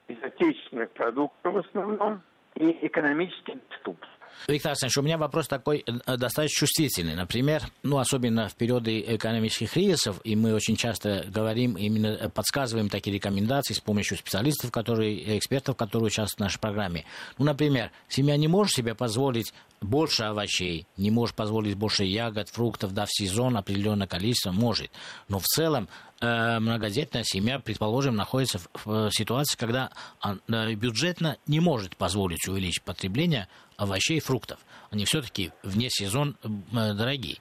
из 0.09 0.23
отечественных 0.23 0.91
продуктов 0.93 1.55
в 1.55 1.59
основном 1.59 2.23
и 2.55 2.87
экономически 2.87 3.59
доступно. 3.71 4.09
Виктор 4.49 4.71
Александрович, 4.71 4.99
у 4.99 5.03
меня 5.03 5.19
вопрос 5.19 5.49
такой 5.49 5.85
э, 5.87 6.17
достаточно 6.17 6.49
чувствительный. 6.49 7.15
Например, 7.15 7.63
ну, 7.83 7.99
особенно 7.99 8.49
в 8.49 8.55
периоды 8.55 9.01
экономических 9.01 9.73
кризисов, 9.73 10.21
и 10.25 10.37
мы 10.37 10.55
очень 10.55 10.77
часто 10.77 11.25
говорим, 11.29 11.77
именно 11.77 12.09
э, 12.09 12.29
подсказываем 12.29 12.89
такие 12.89 13.15
рекомендации 13.15 13.75
с 13.75 13.81
помощью 13.81 14.17
специалистов, 14.17 14.71
которые, 14.71 15.39
экспертов, 15.39 15.77
которые 15.77 16.07
участвуют 16.07 16.37
в 16.37 16.41
нашей 16.41 16.61
программе. 16.61 17.05
Ну, 17.39 17.45
например, 17.45 17.91
семья 18.09 18.37
не 18.37 18.47
может 18.47 18.75
себе 18.75 18.95
позволить 18.95 19.53
больше 19.81 20.25
овощей, 20.25 20.87
не 20.97 21.11
может 21.11 21.35
позволить 21.35 21.77
больше 21.77 22.05
ягод, 22.05 22.49
фруктов, 22.49 22.93
да, 22.93 23.05
в 23.07 23.11
сезон 23.11 23.57
определенное 23.57 24.07
количество 24.07 24.53
может. 24.53 24.91
Но 25.29 25.39
в 25.39 25.45
целом 25.45 25.89
э, 25.89 26.06
многодетная 26.21 27.25
семья, 27.25 27.59
предположим, 27.59 28.17
находится 28.17 28.61
в, 28.85 29.11
ситуации, 29.11 29.57
когда 29.59 29.91
она 30.21 30.75
бюджетно 30.75 31.37
не 31.47 31.61
может 31.61 31.97
позволить 31.97 32.49
увеличить 32.49 32.83
потребление 32.83 33.49
овощей 33.77 34.19
и 34.19 34.21
фруктов. 34.21 34.59
Они 34.91 35.05
все-таки 35.05 35.53
вне 35.63 35.89
сезон 35.91 36.37
э, 36.43 36.95
дорогие. 36.95 37.39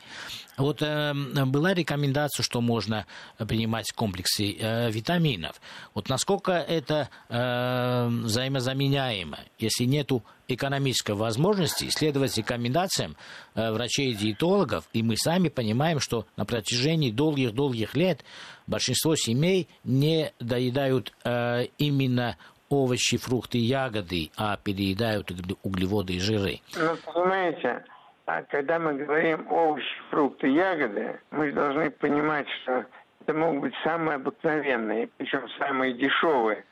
Вот 0.57 0.81
э, 0.81 1.13
была 1.13 1.73
рекомендация, 1.73 2.43
что 2.43 2.61
можно 2.61 3.05
принимать 3.37 3.91
комплексы 3.91 4.55
э, 4.57 4.91
витаминов. 4.91 5.61
Вот 5.93 6.09
насколько 6.09 6.53
это 6.53 7.09
э, 7.29 8.07
взаимозаменяемо, 8.07 9.39
если 9.59 9.85
нету 9.85 10.23
экономической 10.47 11.15
возможности 11.15 11.89
следовать 11.89 12.37
рекомендациям 12.37 13.15
э, 13.53 13.71
врачей 13.71 14.11
и 14.11 14.15
диетологов, 14.15 14.87
и 14.93 15.03
мы 15.03 15.17
сами 15.17 15.49
понимаем, 15.49 15.99
что 15.99 16.25
на 16.37 16.45
протяжении 16.45 17.11
долгих-долгих 17.11 17.95
лет 17.95 18.23
большинство 18.67 19.15
семей 19.15 19.67
не 19.83 20.33
доедают 20.39 21.13
э, 21.23 21.65
именно 21.77 22.37
овощи, 22.69 23.17
фрукты, 23.17 23.57
ягоды, 23.57 24.31
а 24.37 24.57
переедают 24.57 25.31
углеводы 25.63 26.13
и 26.13 26.19
жиры. 26.19 26.59
Ну, 26.75 26.95
понимаете, 27.13 27.83
А 28.25 28.41
когда 28.43 28.79
мы 28.79 28.95
говорим 28.95 29.51
овощи, 29.51 29.85
фрукты, 30.09 30.47
ягоды, 30.47 31.19
мы 31.31 31.51
должны 31.51 31.91
понимать, 31.91 32.47
что 32.63 32.85
это 33.21 33.33
могут 33.33 33.61
быть 33.61 33.73
самые 33.83 34.15
обыкновенные, 34.15 35.09
причем 35.17 35.47
самые 35.59 35.93
дешевые 35.93 36.65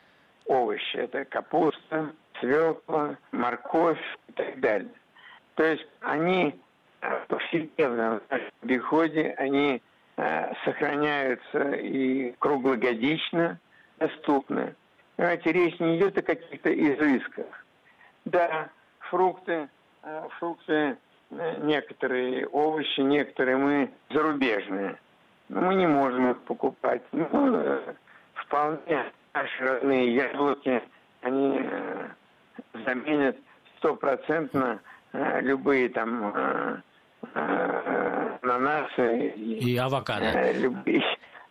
овощи. 0.46 0.98
Это 0.98 1.26
капуста, 1.26 2.12
свекла, 2.40 3.18
морковь 3.32 4.02
и 4.30 4.32
так 4.34 4.60
далее. 4.60 4.92
То 5.56 5.64
есть 5.64 5.86
они 6.02 6.56
э, 7.02 7.26
в 7.28 7.96
нашем 7.96 8.22
обиходе, 8.62 9.36
они 9.38 9.82
э, 10.18 10.54
сохраняются 10.66 11.72
и 11.74 12.34
круглогодично 12.40 13.60
доступны. 14.00 14.76
Понимаете, 15.16 15.52
речь 15.52 15.80
не 15.80 15.98
идет 15.98 16.18
о 16.18 16.22
каких-то 16.22 16.74
изысках. 16.74 17.46
Да, 18.26 18.70
фрукты, 19.00 19.70
э, 20.04 20.28
фрукты 20.40 20.98
некоторые 21.62 22.48
овощи, 22.48 23.02
некоторые 23.02 23.58
мы 23.58 23.92
зарубежные. 24.10 24.98
Но 25.50 25.62
мы 25.62 25.76
не 25.76 25.88
можем 25.88 26.32
их 26.32 26.42
покупать. 26.42 27.02
Ну, 27.12 27.56
э, 27.56 27.94
вполне 28.34 29.12
наши 29.34 29.64
родные 29.64 30.16
яблоки, 30.16 30.82
они 31.22 31.60
э, 31.62 32.10
заменят 32.86 33.38
стопроцентно 33.78 34.80
э, 35.12 35.42
любые 35.42 35.90
там 35.90 36.82
ананасы 38.42 39.30
и, 39.30 39.74
и 39.74 39.78
авокадо. 39.78 40.52
Любые. 40.54 41.04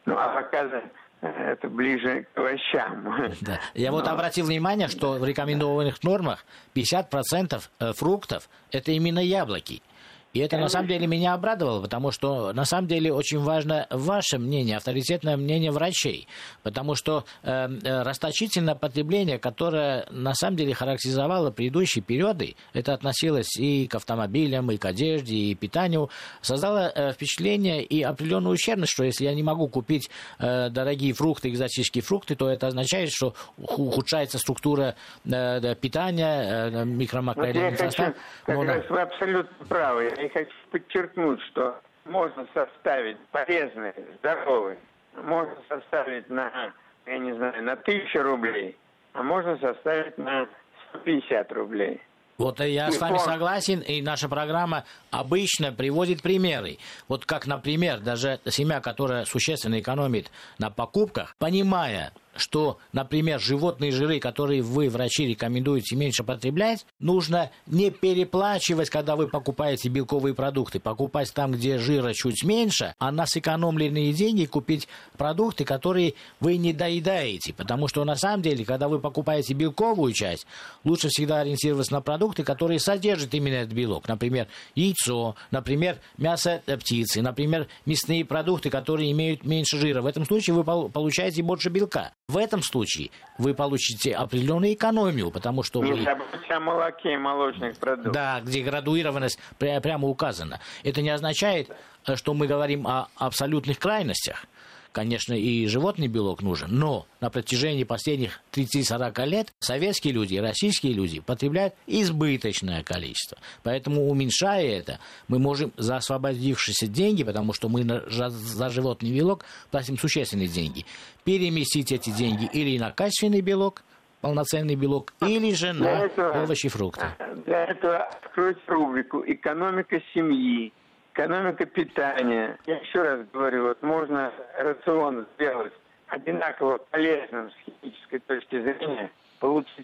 Ну, 0.05 0.19
авокадо 0.19 0.83
это 1.23 1.69
ближе 1.69 2.27
к 2.35 2.39
овощам. 2.39 3.33
Да. 3.41 3.61
Я 3.75 3.91
Но... 3.91 3.99
вот 3.99 4.09
обратил 4.09 4.47
внимание, 4.47 4.89
что 4.89 5.13
в 5.13 5.25
рекомендованных 5.25 6.03
нормах 6.03 6.45
50% 6.75 7.95
фруктов 7.95 8.49
это 8.71 8.93
именно 8.93 9.21
яблоки. 9.21 9.83
И 10.33 10.41
это 10.41 10.57
на 10.57 10.69
самом 10.69 10.89
деле 10.89 11.07
меня 11.07 11.35
обрадовало, 11.35 11.83
потому 11.83 12.11
что 12.11 12.53
на 12.53 12.65
самом 12.65 12.89
деле 12.89 13.13
очень 13.13 13.39
важно 13.39 13.87
ваше 13.91 14.39
мнение, 14.39 14.79
авторитетное 14.79 15.37
мнение 15.37 15.71
врачей. 15.71 16.27
Потому 16.63 16.95
что 16.95 17.25
э, 17.43 17.69
э, 17.85 18.03
расточительное 18.03 18.75
потребление, 18.75 19.39
которое 19.39 20.07
на 20.11 20.35
самом 20.35 20.57
деле 20.57 20.75
характеризовало 20.75 21.51
предыдущие 21.51 22.03
периоды, 22.03 22.57
это 22.73 22.95
относилось 22.95 23.57
и 23.59 23.87
к 23.87 23.95
автомобилям, 23.95 24.71
и 24.71 24.79
к 24.79 24.85
одежде, 24.87 25.37
и 25.37 25.55
питанию, 25.55 26.09
создало 26.41 26.91
э, 26.95 27.13
впечатление 27.13 27.85
и 27.85 28.03
определенную 28.03 28.55
ущербность, 28.55 28.93
что 28.93 29.05
если 29.05 29.25
я 29.25 29.35
не 29.35 29.43
могу 29.43 29.69
купить 29.69 30.11
э, 30.39 30.71
дорогие 30.71 31.13
фрукты, 31.13 31.51
экзотические 31.51 32.03
фрукты, 32.03 32.37
то 32.37 32.49
это 32.49 32.69
означает, 32.69 33.11
что 33.11 33.35
ухудшается 33.59 34.39
структура 34.39 34.95
э, 35.25 35.75
питания, 35.75 36.71
э, 36.71 36.85
микромакроэлементный 36.85 37.87
вот 37.87 37.95
состав. 37.95 38.15
Хочу, 38.45 38.67
как 38.67 38.91
вы 38.91 39.01
абсолютно 39.01 39.67
правы 39.67 40.22
и 40.23 40.29
хочу 40.29 40.53
подчеркнуть, 40.71 41.41
что 41.51 41.81
можно 42.05 42.47
составить 42.55 43.19
полезный, 43.31 43.93
здоровый, 44.19 44.79
можно 45.23 45.57
составить 45.69 46.29
на, 46.31 46.73
я 47.07 47.19
не 47.19 47.33
знаю, 47.35 47.63
на 47.65 47.77
тысячу 47.77 48.23
рублей, 48.23 48.77
а 49.13 49.23
можно 49.23 49.59
составить 49.59 50.17
на 50.19 50.49
150 50.91 51.53
рублей. 51.53 52.01
Вот 52.39 52.61
я 52.61 52.91
с 52.91 52.99
вами 52.99 53.19
согласен, 53.19 53.81
и 53.81 54.01
наша 54.03 54.29
программа 54.29 54.85
обычно 55.11 55.71
приводит 55.71 56.23
примеры. 56.23 56.79
Вот 57.07 57.25
как, 57.27 57.47
например, 57.47 58.01
даже 58.01 58.41
семья, 58.47 58.81
которая 58.81 59.25
существенно 59.27 59.79
экономит 59.79 60.31
на 60.59 60.71
покупках, 60.71 61.37
понимая, 61.39 62.13
что, 62.37 62.79
например, 62.93 63.41
животные 63.41 63.93
жиры, 63.93 64.19
которые 64.19 64.63
вы, 64.63 64.89
врачи, 64.89 65.27
рекомендуете 65.27 65.97
меньше 65.97 66.25
потреблять, 66.25 66.87
нужно 66.99 67.51
не 67.67 67.91
переплачивать, 67.91 68.91
когда 68.91 69.17
вы 69.17 69.29
покупаете 69.29 69.89
белковые 69.89 70.35
продукты, 70.35 70.81
покупать 70.81 71.33
там, 71.35 71.53
где 71.53 71.79
жира 71.79 72.13
чуть 72.13 72.45
меньше, 72.45 72.95
а 72.99 73.13
на 73.13 73.27
сэкономленные 73.27 74.13
деньги 74.13 74.47
купить 74.47 74.89
продукты, 75.17 75.65
которые 75.65 76.15
вы 76.41 76.57
не 76.57 76.73
доедаете. 76.73 77.53
Потому 77.53 77.89
что 77.89 78.05
на 78.05 78.17
самом 78.17 78.43
деле, 78.43 78.65
когда 78.65 78.89
вы 78.89 78.99
покупаете 78.99 79.55
белковую 79.55 80.13
часть, 80.13 80.47
лучше 80.85 81.09
всегда 81.09 81.41
ориентироваться 81.41 81.93
на 81.93 82.01
продукты, 82.01 82.45
которые 82.45 82.81
содержат 82.81 83.35
именно 83.35 83.55
этот 83.55 83.73
белок. 83.75 84.09
Например, 84.09 84.49
яйцо, 84.75 85.37
например, 85.51 85.99
мясо 86.17 86.63
птицы, 86.67 87.23
например, 87.23 87.69
мясные 87.87 88.25
продукты, 88.25 88.71
которые 88.71 89.13
имеют 89.13 89.45
меньше 89.45 89.79
жира. 89.79 90.03
В 90.03 90.07
этом 90.07 90.25
случае 90.25 90.55
вы 90.55 90.65
получаете 90.65 91.43
больше 91.43 91.69
белка. 91.69 92.13
В 92.29 92.37
этом 92.37 92.63
случае 92.63 93.11
вы 93.37 93.53
получите 93.53 94.15
определенную 94.15 94.75
экономию, 94.75 95.31
потому 95.31 95.63
что... 95.63 95.81
Вы... 95.81 96.03
забудьте 96.03 96.55
о 96.55 96.61
молоке 96.61 97.15
и 97.15 97.17
молочных 97.17 97.77
продуктах. 97.79 98.13
Да, 98.13 98.41
где 98.41 98.63
градуированность 98.63 99.39
прямо 99.59 100.09
указана. 100.09 100.61
Это 100.85 101.03
не 101.03 101.11
означает, 101.11 101.71
э, 102.07 102.17
что 102.17 102.33
мы 102.35 102.47
говорим 102.47 102.87
о 102.87 103.09
абсолютных 103.17 103.79
крайностях. 103.79 104.47
Конечно, 104.93 105.33
и 105.33 105.67
животный 105.67 106.07
белок 106.07 106.43
нужен, 106.43 106.69
но 106.71 107.07
на 107.21 107.31
протяжении 107.31 107.85
последних 107.85 108.41
30-40 108.53 109.27
лет 109.27 109.53
советские 109.59 110.13
люди 110.13 110.35
и 110.35 110.39
российские 110.39 110.93
люди 110.93 111.21
потребляют 111.21 111.75
избыточное 111.87 112.83
количество. 112.83 113.39
Поэтому, 113.63 114.09
уменьшая 114.11 114.67
это, 114.67 114.99
мы 115.29 115.39
можем 115.39 115.73
за 115.79 115.97
освободившиеся 115.97 116.89
деньги, 116.89 117.25
потому 117.25 117.55
что 117.55 117.71
мы 117.71 117.85
за 118.07 118.69
животный 118.69 119.11
белок 119.11 119.47
платим 119.71 119.97
существенные 119.97 120.49
деньги, 120.49 120.85
переместить 121.25 121.91
эти 121.91 122.11
деньги 122.11 122.49
или 122.53 122.79
на 122.79 122.91
качественный 122.91 123.41
белок, 123.41 123.85
полноценный 124.21 124.75
белок, 124.75 125.15
или 125.23 125.55
же 125.55 125.73
на 125.73 126.05
этого, 126.05 126.43
овощи 126.43 126.67
и 126.67 126.69
фрукты. 126.69 127.07
Для 127.47 127.65
этого 127.65 128.05
открыть 128.05 128.59
рубрику 128.67 129.25
«Экономика 129.27 130.01
семьи» 130.13 130.73
экономика 131.13 131.67
питания. 131.67 132.59
Я 132.67 132.77
еще 132.77 133.03
раз 133.03 133.27
говорю, 133.33 133.69
вот 133.69 133.83
можно 133.83 134.33
рацион 134.59 135.27
сделать 135.35 135.73
одинаково 136.09 136.79
полезным 136.91 137.51
с 137.51 137.55
химической 137.65 138.19
точки 138.21 138.61
зрения, 138.61 139.11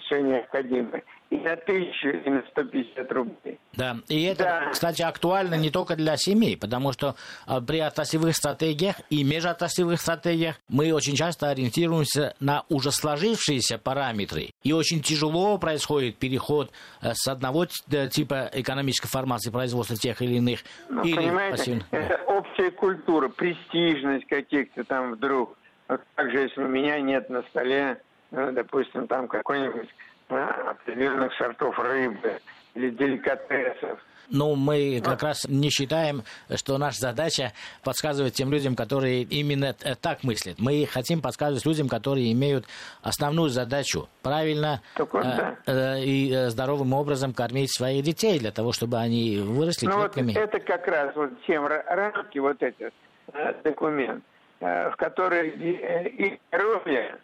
все 0.06 0.20
необходимое 0.22 1.02
и 1.30 1.36
на 1.36 1.56
тысячу, 1.56 2.08
и 2.08 2.30
на 2.30 2.42
150 2.50 3.12
рублей. 3.12 3.58
Да, 3.74 3.96
и 4.08 4.24
это, 4.24 4.44
да. 4.44 4.70
кстати, 4.70 5.02
актуально 5.02 5.56
не 5.56 5.70
только 5.70 5.94
для 5.94 6.16
семей, 6.16 6.56
потому 6.56 6.92
что 6.92 7.16
а, 7.46 7.60
при 7.60 7.80
отраслевых 7.80 8.34
стратегиях 8.34 8.96
и 9.10 9.22
межотраслевых 9.24 10.00
стратегиях 10.00 10.56
мы 10.68 10.92
очень 10.92 11.14
часто 11.16 11.50
ориентируемся 11.50 12.34
на 12.40 12.64
уже 12.70 12.90
сложившиеся 12.90 13.78
параметры. 13.78 14.50
И 14.62 14.72
очень 14.72 15.02
тяжело 15.02 15.58
происходит 15.58 16.16
переход 16.16 16.72
э, 17.02 17.12
с 17.12 17.28
одного 17.28 17.66
типа 17.66 18.50
экономической 18.54 19.08
формации 19.08 19.50
производства 19.50 19.96
тех 19.96 20.22
или 20.22 20.36
иных. 20.36 20.60
Ну, 20.88 21.02
или 21.02 21.16
понимаете, 21.16 21.56
пассивных. 21.56 21.86
это 21.90 22.22
общая 22.26 22.70
культура, 22.70 23.28
престижность 23.28 24.26
каких-то 24.26 24.84
там 24.84 25.12
вдруг. 25.12 25.58
Вот 25.88 26.00
также, 26.14 26.40
если 26.40 26.62
у 26.62 26.68
меня 26.68 27.00
нет 27.00 27.28
на 27.30 27.42
столе, 27.42 28.00
ну, 28.30 28.52
допустим, 28.52 29.06
там 29.06 29.28
какой-нибудь 29.28 29.88
определенных 30.28 31.32
сортов 31.34 31.78
рыбы 31.78 32.38
или 32.74 32.90
деликатесов. 32.90 33.98
Ну, 34.30 34.56
мы 34.56 35.00
как 35.02 35.22
раз 35.22 35.46
не 35.48 35.70
считаем, 35.70 36.22
что 36.54 36.76
наша 36.76 36.98
задача 37.00 37.52
подсказывать 37.82 38.34
тем 38.34 38.52
людям, 38.52 38.76
которые 38.76 39.22
именно 39.22 39.72
так 39.72 40.22
мыслят. 40.22 40.56
Мы 40.58 40.86
хотим 40.86 41.22
подсказывать 41.22 41.64
людям, 41.64 41.88
которые 41.88 42.30
имеют 42.32 42.66
основную 43.02 43.48
задачу 43.48 44.06
правильно 44.22 44.82
вот, 44.98 45.14
э, 45.14 45.22
да. 45.22 45.56
э, 45.66 46.00
и 46.04 46.30
э, 46.30 46.50
здоровым 46.50 46.92
образом 46.92 47.32
кормить 47.32 47.74
своих 47.74 48.04
детей, 48.04 48.38
для 48.38 48.52
того, 48.52 48.72
чтобы 48.72 48.98
они 48.98 49.38
выросли 49.38 49.86
ну, 49.86 50.02
крепкими. 50.02 50.34
Вот 50.34 50.42
это 50.42 50.60
как 50.60 50.86
раз 50.86 51.16
вот 51.16 51.30
тем 51.46 51.66
рамки, 51.66 52.38
вот 52.38 52.62
этот 52.62 52.92
э, 53.32 53.54
документ, 53.64 54.22
э, 54.60 54.90
в 54.90 54.96
который 54.96 55.48
и 55.48 56.38
здоровье, 56.50 57.18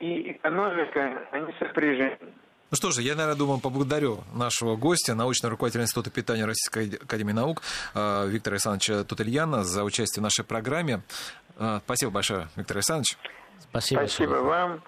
и 0.00 0.32
экономика, 0.32 1.26
они 1.32 1.52
сопряжены. 1.58 2.18
Ну 2.70 2.76
что 2.76 2.90
же, 2.90 3.00
я, 3.00 3.14
наверное, 3.14 3.38
думаю, 3.38 3.60
поблагодарю 3.60 4.18
нашего 4.34 4.76
гостя, 4.76 5.14
научного 5.14 5.52
руководителя 5.52 5.84
Института 5.84 6.10
питания 6.10 6.44
Российской 6.44 6.96
Академии 7.02 7.32
Наук 7.32 7.62
э, 7.94 8.28
Виктора 8.28 8.54
Александровича 8.54 9.04
Тутельяна 9.04 9.64
за 9.64 9.84
участие 9.84 10.20
в 10.20 10.24
нашей 10.24 10.44
программе. 10.44 11.00
Э, 11.56 11.80
спасибо 11.84 12.12
большое, 12.12 12.48
Виктор 12.56 12.76
Александрович. 12.76 13.16
Спасибо. 13.60 14.00
Спасибо 14.00 14.34
вам. 14.34 14.82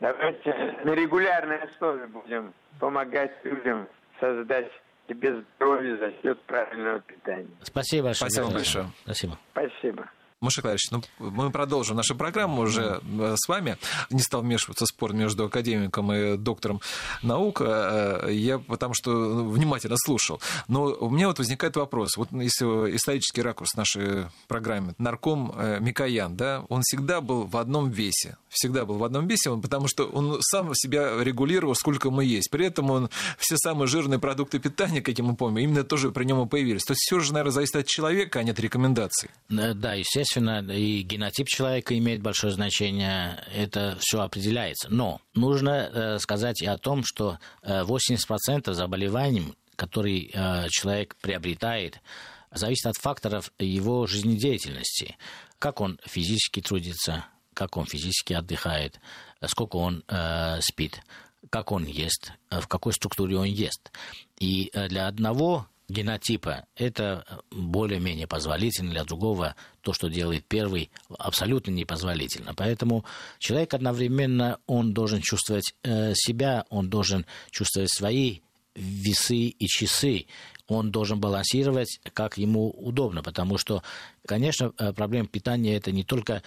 Давайте 0.00 0.78
на 0.84 0.92
регулярной 0.92 1.58
основе 1.58 2.06
будем 2.06 2.54
помогать 2.78 3.32
людям 3.44 3.86
создать 4.18 4.70
себе 5.06 5.42
здоровье 5.56 5.98
за 5.98 6.12
счет 6.22 6.40
правильного 6.42 7.00
питания. 7.00 7.48
Спасибо 7.62 8.06
большое. 8.06 8.30
Спасибо 8.30 8.52
большое. 8.54 8.86
Спасибо. 9.04 9.38
Спасибо. 9.52 10.10
Маша 10.42 10.60
Клавич, 10.60 10.90
ну, 10.90 11.02
мы 11.18 11.50
продолжим 11.50 11.96
нашу 11.96 12.14
программу 12.14 12.60
уже 12.60 13.00
э, 13.02 13.36
с 13.38 13.48
вами. 13.48 13.78
Не 14.10 14.20
стал 14.20 14.42
вмешиваться 14.42 14.84
спор 14.84 15.14
между 15.14 15.46
академиком 15.46 16.12
и 16.12 16.36
доктором 16.36 16.82
наук, 17.22 17.62
э, 17.64 18.28
я 18.32 18.58
потому 18.58 18.92
что 18.92 19.12
ну, 19.12 19.48
внимательно 19.48 19.96
слушал. 19.96 20.38
Но 20.68 20.84
у 20.84 21.08
меня 21.08 21.28
вот 21.28 21.38
возникает 21.38 21.76
вопрос. 21.76 22.18
Вот 22.18 22.28
если 22.32 22.66
исторический 22.94 23.40
ракурс 23.40 23.76
нашей 23.76 24.26
программы, 24.46 24.94
нарком 24.98 25.54
э, 25.56 25.78
Микоян, 25.80 26.36
да, 26.36 26.66
он 26.68 26.82
всегда 26.82 27.22
был 27.22 27.46
в 27.46 27.56
одном 27.56 27.88
весе. 27.88 28.36
Всегда 28.50 28.84
был 28.84 28.98
в 28.98 29.04
одном 29.04 29.26
весе, 29.26 29.56
потому 29.56 29.88
что 29.88 30.04
он 30.04 30.36
сам 30.42 30.74
себя 30.74 31.24
регулировал, 31.24 31.74
сколько 31.74 32.08
ему 32.08 32.20
есть. 32.20 32.50
При 32.50 32.66
этом 32.66 32.90
он 32.90 33.08
все 33.38 33.56
самые 33.56 33.86
жирные 33.86 34.18
продукты 34.18 34.58
питания, 34.58 35.00
как 35.00 35.18
мы 35.18 35.34
помним, 35.34 35.64
именно 35.64 35.82
тоже 35.82 36.10
при 36.10 36.24
нем 36.24 36.42
и 36.42 36.46
появились. 36.46 36.84
То 36.84 36.92
есть 36.92 37.00
все 37.00 37.20
же, 37.20 37.32
наверное, 37.32 37.52
зависит 37.52 37.76
от 37.76 37.86
человека, 37.86 38.40
а 38.40 38.42
не 38.42 38.50
от 38.50 38.60
рекомендаций. 38.60 39.30
Да, 39.48 39.94
естественно 39.94 40.25
естественно, 40.26 40.72
и 40.72 41.02
генотип 41.02 41.46
человека 41.48 41.96
имеет 41.96 42.20
большое 42.20 42.52
значение, 42.52 43.42
это 43.54 43.96
все 44.00 44.20
определяется. 44.20 44.88
Но 44.90 45.20
нужно 45.34 45.90
э, 45.92 46.18
сказать 46.18 46.62
и 46.62 46.66
о 46.66 46.78
том, 46.78 47.02
что 47.04 47.38
80% 47.62 48.70
э, 48.70 48.72
заболеваний, 48.74 49.54
которые 49.76 50.30
э, 50.32 50.66
человек 50.70 51.16
приобретает, 51.20 52.00
зависит 52.52 52.86
от 52.86 52.96
факторов 52.96 53.52
его 53.58 54.06
жизнедеятельности. 54.06 55.16
Как 55.58 55.80
он 55.80 55.98
физически 56.04 56.60
трудится, 56.60 57.26
как 57.54 57.76
он 57.76 57.86
физически 57.86 58.32
отдыхает, 58.32 59.00
сколько 59.46 59.76
он 59.76 60.02
э, 60.08 60.60
спит, 60.60 61.00
как 61.50 61.70
он 61.70 61.84
ест, 61.84 62.32
в 62.50 62.66
какой 62.66 62.92
структуре 62.92 63.36
он 63.36 63.46
ест. 63.46 63.92
И 64.40 64.70
для 64.88 65.06
одного 65.06 65.66
генотипа, 65.88 66.66
это 66.74 67.24
более-менее 67.50 68.26
позволительно, 68.26 68.90
для 68.90 69.04
другого. 69.04 69.54
То, 69.82 69.92
что 69.92 70.08
делает 70.08 70.44
первый, 70.46 70.90
абсолютно 71.18 71.70
непозволительно. 71.70 72.54
Поэтому 72.54 73.04
человек 73.38 73.74
одновременно, 73.74 74.58
он 74.66 74.92
должен 74.92 75.20
чувствовать 75.20 75.74
э, 75.82 76.12
себя, 76.14 76.64
он 76.70 76.90
должен 76.90 77.24
чувствовать 77.50 77.90
свои 77.92 78.40
весы 78.74 79.48
и 79.48 79.66
часы, 79.66 80.26
он 80.68 80.90
должен 80.90 81.20
балансировать, 81.20 82.00
как 82.12 82.38
ему 82.38 82.70
удобно, 82.70 83.22
потому 83.22 83.56
что, 83.56 83.82
конечно, 84.26 84.72
э, 84.78 84.92
проблема 84.92 85.28
питания 85.28 85.76
это 85.76 85.92
не 85.92 86.02
только 86.02 86.42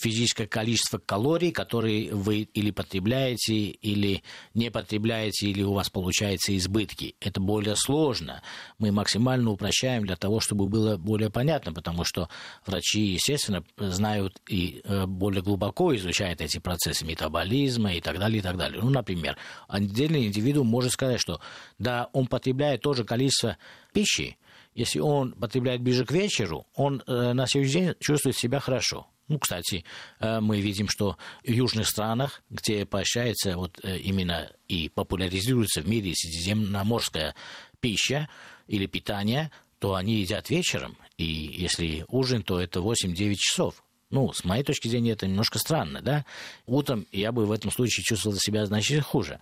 физическое 0.00 0.46
количество 0.46 0.98
калорий, 0.98 1.52
которые 1.52 2.12
вы 2.12 2.40
или 2.42 2.70
потребляете, 2.70 3.54
или 3.54 4.22
не 4.54 4.70
потребляете, 4.70 5.48
или 5.48 5.62
у 5.62 5.72
вас 5.72 5.90
получается 5.90 6.56
избытки. 6.56 7.14
Это 7.20 7.40
более 7.40 7.76
сложно. 7.76 8.42
Мы 8.78 8.92
максимально 8.92 9.50
упрощаем 9.50 10.04
для 10.04 10.16
того, 10.16 10.40
чтобы 10.40 10.66
было 10.66 10.96
более 10.96 11.30
понятно, 11.30 11.72
потому 11.72 12.04
что 12.04 12.28
врачи, 12.66 13.00
естественно, 13.00 13.64
знают 13.76 14.40
и 14.48 14.80
э, 14.84 15.06
более 15.06 15.42
глубоко 15.42 15.94
изучают 15.96 16.40
эти 16.40 16.58
процессы 16.58 17.04
метаболизма 17.04 17.94
и 17.94 18.00
так 18.00 18.18
далее, 18.18 18.38
и 18.38 18.42
так 18.42 18.56
далее. 18.56 18.80
Ну, 18.82 18.90
например, 18.90 19.36
отдельный 19.68 20.26
индивидуум 20.26 20.66
может 20.66 20.92
сказать, 20.92 21.20
что 21.20 21.40
да, 21.78 22.08
он 22.12 22.26
потребляет 22.26 22.82
то 22.82 22.94
же 22.94 23.04
количество 23.04 23.58
пищи, 23.92 24.38
если 24.74 25.00
он 25.00 25.32
потребляет 25.32 25.82
ближе 25.82 26.04
к 26.04 26.12
вечеру, 26.12 26.66
он 26.74 27.02
э, 27.06 27.32
на 27.32 27.46
следующий 27.46 27.80
день 27.80 27.94
чувствует 27.98 28.36
себя 28.36 28.60
хорошо. 28.60 29.08
Ну, 29.30 29.38
кстати, 29.38 29.84
э, 30.18 30.40
мы 30.40 30.60
видим, 30.60 30.88
что 30.88 31.16
в 31.44 31.48
южных 31.48 31.86
странах, 31.86 32.42
где 32.50 32.84
поощряется 32.84 33.56
вот 33.56 33.78
э, 33.84 33.96
именно 33.98 34.50
и 34.66 34.88
популяризируется 34.88 35.82
в 35.82 35.88
мире 35.88 36.12
средиземноморская 36.16 37.36
пища 37.78 38.28
или 38.66 38.86
питание, 38.86 39.52
то 39.78 39.94
они 39.94 40.16
едят 40.16 40.50
вечером, 40.50 40.96
и 41.16 41.24
если 41.24 42.04
ужин, 42.08 42.42
то 42.42 42.60
это 42.60 42.80
8-9 42.80 43.34
часов. 43.36 43.84
Ну, 44.10 44.32
с 44.32 44.42
моей 44.42 44.64
точки 44.64 44.88
зрения, 44.88 45.12
это 45.12 45.28
немножко 45.28 45.60
странно, 45.60 46.02
да? 46.02 46.24
Утром 46.66 47.06
я 47.12 47.30
бы 47.30 47.46
в 47.46 47.52
этом 47.52 47.70
случае 47.70 48.02
чувствовал 48.02 48.36
себя 48.36 48.66
значительно 48.66 49.02
хуже. 49.02 49.38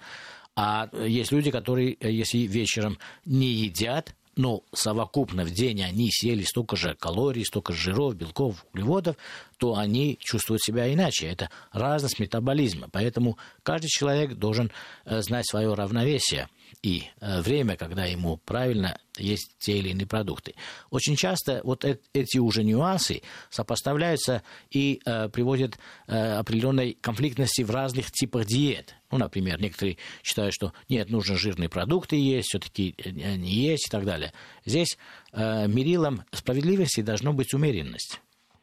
А 0.54 0.90
есть 1.02 1.32
люди, 1.32 1.50
которые, 1.50 1.94
э, 1.94 2.12
если 2.12 2.40
вечером 2.40 2.98
не 3.24 3.48
едят, 3.48 4.14
но 4.38 4.62
совокупно 4.72 5.44
в 5.44 5.50
день 5.50 5.82
они 5.82 6.10
съели 6.12 6.44
столько 6.44 6.76
же 6.76 6.94
калорий, 6.94 7.44
столько 7.44 7.72
же 7.72 7.90
жиров, 7.90 8.14
белков, 8.14 8.64
углеводов, 8.72 9.16
то 9.58 9.76
они 9.76 10.18
чувствуют 10.20 10.62
себя 10.62 10.92
иначе. 10.92 11.26
Это 11.26 11.50
разность 11.72 12.18
метаболизма. 12.18 12.88
Поэтому 12.90 13.38
каждый 13.62 13.88
человек 13.88 14.34
должен 14.34 14.70
э, 15.04 15.20
знать 15.20 15.46
свое 15.46 15.74
равновесие 15.74 16.48
и 16.82 17.04
э, 17.20 17.40
время, 17.40 17.76
когда 17.76 18.04
ему 18.04 18.36
правильно 18.36 18.98
есть 19.16 19.56
те 19.58 19.78
или 19.78 19.88
иные 19.88 20.06
продукты. 20.06 20.54
Очень 20.90 21.16
часто 21.16 21.60
вот 21.64 21.84
эти 21.84 22.38
уже 22.38 22.62
нюансы 22.62 23.22
сопоставляются 23.50 24.42
и 24.70 25.00
э, 25.04 25.28
приводят 25.28 25.78
определенной 26.06 26.96
конфликтности 27.00 27.62
в 27.62 27.70
разных 27.70 28.12
типах 28.12 28.46
диет. 28.46 28.94
Ну, 29.10 29.18
например, 29.18 29.60
некоторые 29.60 29.98
считают, 30.22 30.54
что 30.54 30.72
нет, 30.88 31.10
нужно 31.10 31.36
жирные 31.36 31.68
продукты 31.68 32.16
есть, 32.16 32.48
все-таки 32.48 32.94
не 33.04 33.54
есть 33.54 33.88
и 33.88 33.90
так 33.90 34.04
далее. 34.04 34.32
Здесь 34.64 34.98
мерилом 35.32 36.24
справедливости 36.32 37.00
должно 37.00 37.32
быть 37.32 37.54
умеренность 37.54 38.20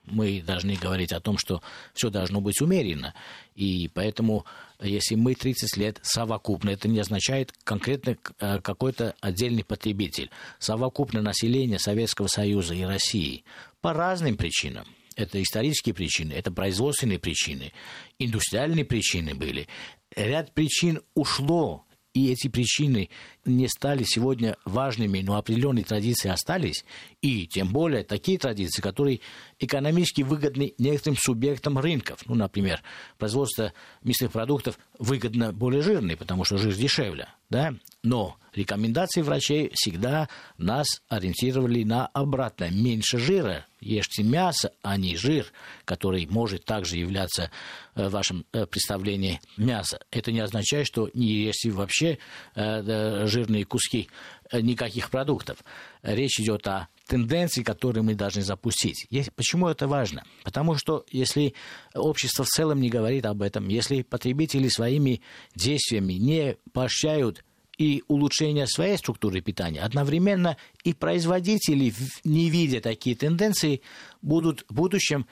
мы 0.08 0.42
должны 0.42 0.76
говорить 0.76 1.12
о 1.12 1.20
том, 1.20 1.38
что 1.38 1.62
все 1.94 2.10
должно 2.10 2.42
быть 2.42 2.62
умеренно. 2.62 3.14
И 3.56 3.90
поэтому, 3.94 4.46
если 4.82 5.16
мы 5.16 5.36
30 5.36 5.78
лет 5.78 6.00
совокупно, 6.02 6.70
это 6.70 6.88
не 6.88 7.00
означает 7.00 7.54
конкретно 7.64 8.18
э, 8.40 8.60
какой-то 8.62 9.16
отдельный 9.22 9.64
потребитель. 9.64 10.30
Совокупно 10.60 11.22
население 11.22 11.80
Советского 11.80 12.28
Союза 12.28 12.74
и 12.74 12.84
России 12.84 13.44
по 13.82 13.94
разным 13.94 14.38
причинам. 14.38 14.86
Это 15.16 15.42
исторические 15.42 15.96
причины, 15.96 16.34
это 16.34 16.52
производственные 16.52 17.20
причины, 17.20 17.72
индустриальные 18.20 18.84
причины 18.84 19.34
были. 19.34 19.68
Ряд 20.14 20.54
причин 20.54 21.02
ушло 21.14 21.85
и 22.16 22.32
эти 22.32 22.48
причины 22.48 23.10
не 23.44 23.68
стали 23.68 24.04
сегодня 24.04 24.56
важными, 24.64 25.20
но 25.20 25.36
определенные 25.38 25.84
традиции 25.84 26.30
остались, 26.30 26.86
и 27.22 27.46
тем 27.46 27.68
более 27.68 28.04
такие 28.04 28.40
традиции, 28.40 28.82
которые 28.82 29.20
экономически 29.60 30.22
выгодны 30.22 30.74
некоторым 30.78 31.18
субъектам 31.18 31.78
рынков. 31.78 32.22
Ну, 32.26 32.36
например, 32.36 32.82
производство 33.18 33.74
мясных 34.02 34.32
продуктов 34.32 34.80
выгодно 34.98 35.52
более 35.52 35.82
жирный, 35.82 36.16
потому 36.16 36.46
что 36.46 36.58
жир 36.58 36.74
дешевле. 36.74 37.28
Да? 37.50 37.76
Но 38.06 38.38
рекомендации 38.54 39.24
врачей 39.24 39.72
всегда 39.74 40.30
нас 40.60 41.02
ориентировали 41.10 41.84
на 41.84 42.06
обратное. 42.06 42.70
Меньше 42.70 43.18
жира, 43.18 43.66
ешьте 43.82 44.22
мясо, 44.22 44.72
а 44.84 44.96
не 44.96 45.18
жир, 45.18 45.48
который 45.86 46.28
может 46.28 46.66
также 46.66 46.98
являться 46.98 47.50
э, 47.96 48.08
в 48.08 48.12
вашем 48.12 48.46
э, 48.54 48.68
представлении 48.68 49.42
мясо. 49.58 50.00
Это 50.12 50.32
не 50.32 50.40
означает, 50.40 50.86
что 50.86 51.10
не 51.16 51.26
ешьте 51.26 51.72
вообще 51.72 52.20
э, 52.54 53.26
жирные 53.26 53.66
куски 53.66 54.08
никаких 54.54 55.10
продуктов. 55.10 55.58
Речь 56.04 56.40
идет 56.40 56.68
о 56.68 56.88
тенденции, 57.08 57.64
которые 57.64 58.04
мы 58.04 58.14
должны 58.14 58.44
запустить. 58.44 59.08
Почему 59.36 59.68
это 59.68 59.88
важно? 59.88 60.24
Потому 60.44 60.76
что 60.76 61.04
если 61.10 61.56
общество 61.96 62.46
в 62.46 62.50
целом 62.50 62.80
не 62.82 62.90
говорит 62.90 63.26
об 63.26 63.42
этом, 63.42 63.68
если 63.68 64.04
потребители 64.04 64.68
своими 64.68 65.22
действиями 65.56 66.14
не 66.14 66.58
поощряют 66.72 67.44
и 67.78 68.04
улучшение 68.08 68.68
своей 68.68 68.98
структуры 68.98 69.42
питания, 69.42 69.82
одновременно 69.82 70.58
и 70.84 70.94
производители, 70.94 71.94
не 72.24 72.50
видя 72.50 72.82
такие 72.82 73.16
тенденции, 73.16 73.82
будут 74.22 74.66
в 74.70 74.74
будущем 74.74 75.26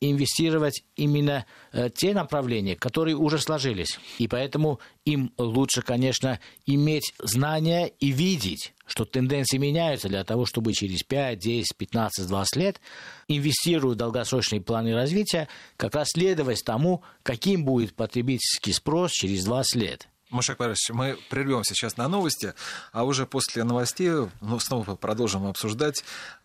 инвестировать 0.00 0.84
именно 0.96 1.44
э, 1.72 1.90
те 1.94 2.14
направления, 2.14 2.76
которые 2.76 3.16
уже 3.16 3.38
сложились. 3.38 3.98
И 4.18 4.28
поэтому 4.28 4.80
им 5.04 5.32
лучше, 5.38 5.82
конечно, 5.82 6.38
иметь 6.66 7.12
знания 7.18 7.86
и 7.98 8.12
видеть, 8.12 8.74
что 8.86 9.04
тенденции 9.04 9.58
меняются 9.58 10.08
для 10.08 10.24
того, 10.24 10.46
чтобы 10.46 10.72
через 10.72 11.02
5, 11.02 11.38
10, 11.38 11.76
15, 11.76 12.28
20 12.28 12.56
лет, 12.56 12.80
инвестируя 13.26 13.94
в 13.94 13.96
долгосрочные 13.96 14.60
планы 14.60 14.94
развития, 14.94 15.48
как 15.76 15.94
раз 15.94 16.10
следовать 16.12 16.62
тому, 16.64 17.02
каким 17.22 17.64
будет 17.64 17.94
потребительский 17.94 18.72
спрос 18.72 19.10
через 19.12 19.44
20 19.44 19.74
лет. 19.76 20.08
Машек 20.30 20.58
Борисович, 20.58 20.90
мы 20.90 21.18
прервемся 21.30 21.74
сейчас 21.74 21.96
на 21.96 22.06
новости, 22.08 22.54
а 22.92 23.04
уже 23.04 23.26
после 23.26 23.64
новостей 23.64 24.10
ну, 24.40 24.60
снова 24.60 24.94
продолжим 24.94 25.46
обсуждать 25.46 26.04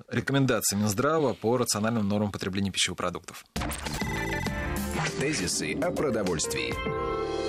рекомендации 0.09 0.75
Минздрава 0.75 1.33
по 1.33 1.57
рациональным 1.57 2.07
нормам 2.07 2.31
потребления 2.31 2.71
пищевых 2.71 2.97
продуктов. 2.97 3.43
Тезисы 5.19 5.73
о 5.73 5.91
продовольствии. 5.91 7.42